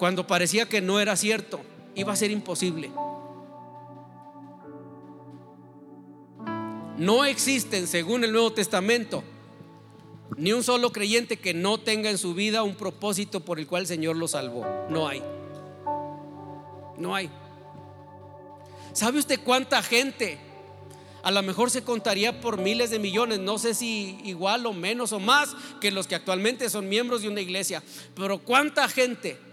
cuando 0.00 0.26
parecía 0.26 0.66
que 0.66 0.80
no 0.80 0.98
era 0.98 1.14
cierto, 1.14 1.60
iba 1.94 2.10
a 2.10 2.16
ser 2.16 2.30
imposible. 2.30 2.90
No 6.96 7.26
existen, 7.26 7.86
según 7.86 8.24
el 8.24 8.32
Nuevo 8.32 8.50
Testamento, 8.50 9.22
ni 10.38 10.54
un 10.54 10.64
solo 10.64 10.90
creyente 10.90 11.36
que 11.36 11.52
no 11.52 11.78
tenga 11.80 12.08
en 12.08 12.16
su 12.16 12.32
vida 12.32 12.62
un 12.62 12.76
propósito 12.76 13.40
por 13.40 13.58
el 13.58 13.66
cual 13.66 13.82
el 13.82 13.88
Señor 13.88 14.16
lo 14.16 14.26
salvó. 14.26 14.66
No 14.88 15.06
hay. 15.06 15.22
No 16.96 17.14
hay. 17.14 17.28
¿Sabe 18.94 19.18
usted 19.18 19.40
cuánta 19.44 19.82
gente? 19.82 20.38
A 21.22 21.30
lo 21.30 21.42
mejor 21.42 21.70
se 21.70 21.84
contaría 21.84 22.40
por 22.40 22.56
miles 22.56 22.88
de 22.88 22.98
millones, 22.98 23.38
no 23.38 23.58
sé 23.58 23.74
si 23.74 24.18
igual 24.24 24.64
o 24.64 24.72
menos 24.72 25.12
o 25.12 25.20
más 25.20 25.54
que 25.78 25.90
los 25.90 26.06
que 26.06 26.14
actualmente 26.14 26.70
son 26.70 26.88
miembros 26.88 27.20
de 27.20 27.28
una 27.28 27.42
iglesia, 27.42 27.82
pero 28.14 28.38
cuánta 28.38 28.88
gente 28.88 29.49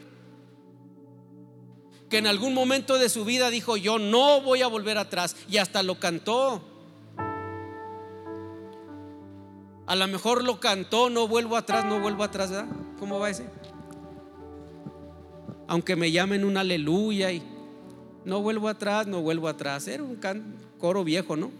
que 2.09 2.17
en 2.17 2.27
algún 2.27 2.53
momento 2.53 2.97
de 2.97 3.09
su 3.09 3.25
vida 3.25 3.49
dijo, 3.49 3.75
yo 3.77 3.99
no 3.99 4.41
voy 4.41 4.61
a 4.61 4.67
volver 4.67 4.97
atrás, 4.97 5.35
y 5.49 5.57
hasta 5.57 5.83
lo 5.83 5.99
cantó. 5.99 6.61
A 9.85 9.95
lo 9.95 10.07
mejor 10.07 10.43
lo 10.43 10.59
cantó, 10.59 11.09
no 11.09 11.27
vuelvo 11.27 11.55
atrás, 11.55 11.85
no 11.85 11.99
vuelvo 11.99 12.23
atrás. 12.23 12.51
¿Cómo 12.99 13.19
va 13.19 13.29
ese? 13.29 13.45
Aunque 15.67 15.95
me 15.95 16.11
llamen 16.11 16.43
un 16.43 16.57
aleluya 16.57 17.31
y 17.31 17.41
no 18.25 18.41
vuelvo 18.41 18.67
atrás, 18.67 19.07
no 19.07 19.21
vuelvo 19.21 19.47
atrás. 19.47 19.87
Era 19.87 20.03
un 20.03 20.19
coro 20.77 21.03
viejo, 21.03 21.35
¿no? 21.35 21.51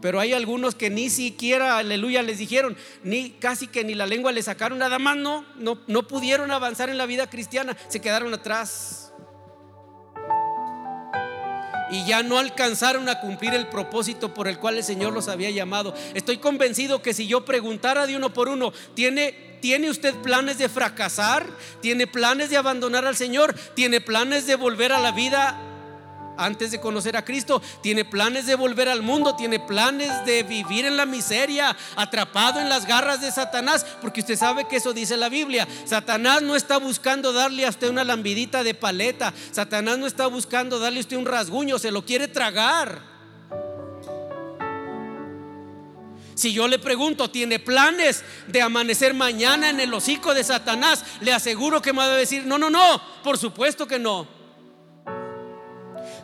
Pero 0.00 0.20
hay 0.20 0.32
algunos 0.32 0.74
que 0.74 0.90
ni 0.90 1.10
siquiera 1.10 1.78
aleluya 1.78 2.22
les 2.22 2.38
dijeron, 2.38 2.76
ni 3.04 3.30
casi 3.30 3.68
que 3.68 3.84
ni 3.84 3.94
la 3.94 4.06
lengua 4.06 4.32
le 4.32 4.42
sacaron, 4.42 4.78
nada 4.78 4.98
más 4.98 5.16
no, 5.16 5.44
no, 5.58 5.78
no 5.86 6.08
pudieron 6.08 6.50
avanzar 6.50 6.90
en 6.90 6.98
la 6.98 7.06
vida 7.06 7.30
cristiana, 7.30 7.76
se 7.88 8.00
quedaron 8.00 8.34
atrás 8.34 9.11
y 11.92 12.06
ya 12.06 12.22
no 12.22 12.38
alcanzaron 12.38 13.08
a 13.10 13.20
cumplir 13.20 13.52
el 13.52 13.68
propósito 13.68 14.32
por 14.32 14.48
el 14.48 14.58
cual 14.58 14.78
el 14.78 14.82
Señor 14.82 15.12
los 15.12 15.28
había 15.28 15.50
llamado. 15.50 15.94
Estoy 16.14 16.38
convencido 16.38 17.02
que 17.02 17.12
si 17.12 17.26
yo 17.26 17.44
preguntara 17.44 18.06
de 18.06 18.16
uno 18.16 18.32
por 18.32 18.48
uno, 18.48 18.72
¿tiene, 18.94 19.58
¿tiene 19.60 19.90
usted 19.90 20.14
planes 20.16 20.56
de 20.56 20.70
fracasar? 20.70 21.46
¿Tiene 21.82 22.06
planes 22.06 22.48
de 22.48 22.56
abandonar 22.56 23.04
al 23.04 23.14
Señor? 23.14 23.54
¿Tiene 23.74 24.00
planes 24.00 24.46
de 24.46 24.56
volver 24.56 24.90
a 24.92 25.00
la 25.00 25.12
vida 25.12 25.71
antes 26.36 26.70
de 26.70 26.80
conocer 26.80 27.16
a 27.16 27.24
Cristo, 27.24 27.62
tiene 27.82 28.04
planes 28.04 28.46
de 28.46 28.54
volver 28.54 28.88
al 28.88 29.02
mundo, 29.02 29.36
tiene 29.36 29.60
planes 29.60 30.24
de 30.24 30.42
vivir 30.42 30.84
en 30.84 30.96
la 30.96 31.06
miseria, 31.06 31.76
atrapado 31.96 32.60
en 32.60 32.68
las 32.68 32.86
garras 32.86 33.20
de 33.20 33.30
Satanás, 33.30 33.86
porque 34.00 34.20
usted 34.20 34.36
sabe 34.36 34.66
que 34.66 34.76
eso 34.76 34.92
dice 34.92 35.16
la 35.16 35.28
Biblia. 35.28 35.66
Satanás 35.84 36.42
no 36.42 36.56
está 36.56 36.78
buscando 36.78 37.32
darle 37.32 37.66
a 37.66 37.70
usted 37.70 37.88
una 37.88 38.04
lambidita 38.04 38.62
de 38.62 38.74
paleta, 38.74 39.32
Satanás 39.50 39.98
no 39.98 40.06
está 40.06 40.26
buscando 40.26 40.78
darle 40.78 40.98
a 40.98 41.02
usted 41.02 41.16
un 41.16 41.26
rasguño, 41.26 41.78
se 41.78 41.90
lo 41.90 42.04
quiere 42.04 42.28
tragar. 42.28 43.12
Si 46.34 46.52
yo 46.52 46.66
le 46.66 46.78
pregunto, 46.78 47.30
¿tiene 47.30 47.58
planes 47.58 48.24
de 48.48 48.62
amanecer 48.62 49.12
mañana 49.12 49.68
en 49.68 49.78
el 49.80 49.92
hocico 49.92 50.32
de 50.32 50.42
Satanás? 50.42 51.04
Le 51.20 51.32
aseguro 51.32 51.82
que 51.82 51.92
me 51.92 51.98
va 51.98 52.06
a 52.06 52.16
decir, 52.16 52.46
no, 52.46 52.58
no, 52.58 52.70
no, 52.70 53.00
por 53.22 53.36
supuesto 53.36 53.86
que 53.86 53.98
no 53.98 54.41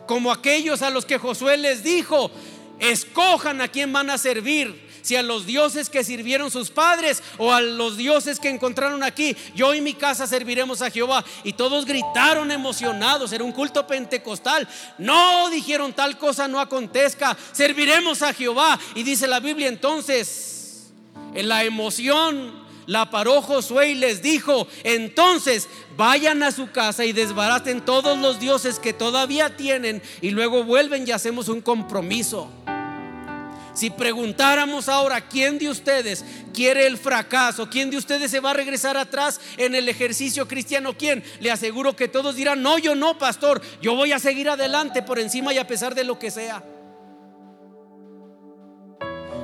como 0.09 0.31
aquellos 0.31 0.81
a 0.81 0.89
los 0.89 1.05
que 1.05 1.19
Josué 1.19 1.55
les 1.55 1.83
dijo, 1.83 2.31
escojan 2.79 3.61
a 3.61 3.67
quién 3.67 3.93
van 3.93 4.09
a 4.09 4.17
servir, 4.17 4.89
si 5.03 5.15
a 5.15 5.21
los 5.21 5.45
dioses 5.45 5.87
que 5.87 6.03
sirvieron 6.03 6.49
sus 6.49 6.71
padres 6.71 7.21
o 7.37 7.53
a 7.53 7.61
los 7.61 7.95
dioses 7.95 8.39
que 8.39 8.49
encontraron 8.49 9.03
aquí. 9.03 9.37
Yo 9.53 9.71
y 9.75 9.81
mi 9.81 9.93
casa 9.93 10.25
serviremos 10.25 10.81
a 10.81 10.89
Jehová. 10.89 11.23
Y 11.43 11.53
todos 11.53 11.85
gritaron 11.85 12.49
emocionados, 12.49 13.31
era 13.33 13.43
un 13.43 13.51
culto 13.51 13.85
pentecostal. 13.85 14.67
No 14.97 15.47
dijeron 15.51 15.93
tal 15.93 16.17
cosa 16.17 16.47
no 16.47 16.59
acontezca, 16.59 17.37
serviremos 17.51 18.23
a 18.23 18.33
Jehová. 18.33 18.79
Y 18.95 19.03
dice 19.03 19.27
la 19.27 19.39
Biblia 19.39 19.67
entonces, 19.67 20.89
en 21.35 21.47
la 21.47 21.63
emoción 21.65 22.58
la 22.89 23.11
paró 23.11 23.43
Josué 23.43 23.89
y 23.89 23.95
les 23.95 24.23
dijo, 24.23 24.67
entonces 24.83 25.69
vayan 25.95 26.41
a 26.41 26.51
su 26.51 26.71
casa 26.71 27.05
y 27.05 27.13
desbaraten 27.13 27.81
todos 27.81 28.17
los 28.17 28.39
dioses 28.39 28.79
que 28.79 28.93
todavía 28.93 29.55
tienen 29.55 30.01
y 30.21 30.31
luego 30.31 30.63
vuelven 30.63 31.07
y 31.07 31.11
hacemos 31.11 31.49
un 31.49 31.61
compromiso. 31.61 32.49
Si 33.75 33.91
preguntáramos 33.91 34.89
ahora, 34.89 35.21
¿quién 35.21 35.59
de 35.59 35.69
ustedes 35.69 36.25
quiere 36.51 36.87
el 36.87 36.97
fracaso? 36.97 37.69
¿Quién 37.69 37.91
de 37.91 37.97
ustedes 37.97 38.31
se 38.31 38.39
va 38.39 38.49
a 38.49 38.55
regresar 38.55 38.97
atrás 38.97 39.39
en 39.57 39.75
el 39.75 39.87
ejercicio 39.87 40.47
cristiano? 40.47 40.95
¿Quién? 40.97 41.23
Le 41.41 41.51
aseguro 41.51 41.95
que 41.95 42.07
todos 42.07 42.35
dirán, 42.35 42.63
no, 42.63 42.79
yo 42.79 42.95
no, 42.95 43.19
pastor, 43.19 43.61
yo 43.83 43.93
voy 43.93 44.13
a 44.13 44.19
seguir 44.19 44.49
adelante 44.49 45.03
por 45.03 45.19
encima 45.19 45.53
y 45.53 45.59
a 45.59 45.67
pesar 45.67 45.93
de 45.93 46.05
lo 46.05 46.17
que 46.17 46.31
sea. 46.31 46.63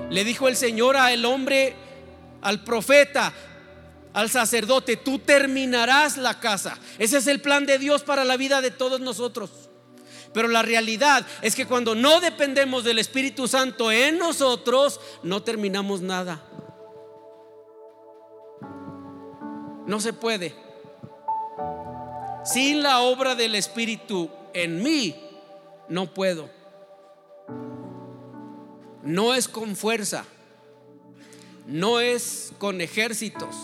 Le 0.09 0.23
dijo 0.23 0.47
el 0.47 0.55
Señor 0.55 0.97
al 0.97 1.23
hombre 1.25 1.84
al 2.45 2.63
profeta, 2.63 3.33
al 4.13 4.29
sacerdote, 4.29 4.97
tú 4.97 5.17
terminarás 5.17 6.15
la 6.15 6.39
casa. 6.39 6.77
Ese 6.99 7.17
es 7.17 7.25
el 7.25 7.41
plan 7.41 7.65
de 7.65 7.79
Dios 7.79 8.03
para 8.03 8.23
la 8.23 8.37
vida 8.37 8.61
de 8.61 8.69
todos 8.69 9.01
nosotros. 9.01 9.49
Pero 10.31 10.47
la 10.47 10.61
realidad 10.61 11.25
es 11.41 11.55
que 11.55 11.65
cuando 11.65 11.95
no 11.95 12.21
dependemos 12.21 12.83
del 12.83 12.99
Espíritu 12.99 13.47
Santo 13.47 13.91
en 13.91 14.19
nosotros, 14.19 14.99
no 15.23 15.41
terminamos 15.41 16.01
nada. 16.01 16.43
No 19.87 19.99
se 19.99 20.13
puede. 20.13 20.53
Sin 22.43 22.83
la 22.83 22.99
obra 22.99 23.33
del 23.33 23.55
Espíritu 23.55 24.29
en 24.53 24.83
mí, 24.83 25.15
no 25.89 26.13
puedo. 26.13 26.47
No 29.01 29.33
es 29.33 29.47
con 29.47 29.75
fuerza 29.75 30.25
no 31.67 31.99
es 31.99 32.53
con 32.57 32.81
ejércitos, 32.81 33.55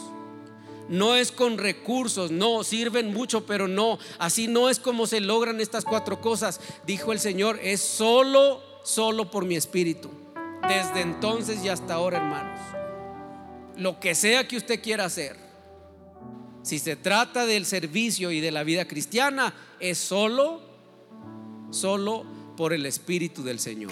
no 0.89 1.15
es 1.15 1.31
con 1.31 1.57
recursos, 1.57 2.31
no, 2.31 2.63
sirven 2.63 3.13
mucho, 3.13 3.45
pero 3.45 3.67
no, 3.67 3.97
así 4.19 4.47
no 4.47 4.69
es 4.69 4.79
como 4.79 5.07
se 5.07 5.21
logran 5.21 5.61
estas 5.61 5.85
cuatro 5.85 6.19
cosas. 6.19 6.59
Dijo 6.85 7.11
el 7.11 7.19
Señor, 7.19 7.59
es 7.61 7.81
solo, 7.81 8.61
solo 8.83 9.31
por 9.31 9.45
mi 9.45 9.55
espíritu. 9.55 10.09
Desde 10.67 11.01
entonces 11.01 11.63
y 11.63 11.69
hasta 11.69 11.95
ahora, 11.95 12.17
hermanos. 12.17 12.59
Lo 13.77 13.99
que 13.99 14.15
sea 14.15 14.47
que 14.47 14.57
usted 14.57 14.81
quiera 14.81 15.05
hacer, 15.05 15.37
si 16.63 16.77
se 16.77 16.95
trata 16.95 17.45
del 17.45 17.65
servicio 17.65 18.31
y 18.31 18.39
de 18.39 18.51
la 18.51 18.63
vida 18.63 18.85
cristiana, 18.85 19.53
es 19.79 19.97
solo, 19.97 20.61
solo 21.71 22.25
por 22.55 22.73
el 22.73 22.85
Espíritu 22.85 23.43
del 23.43 23.59
Señor. 23.59 23.91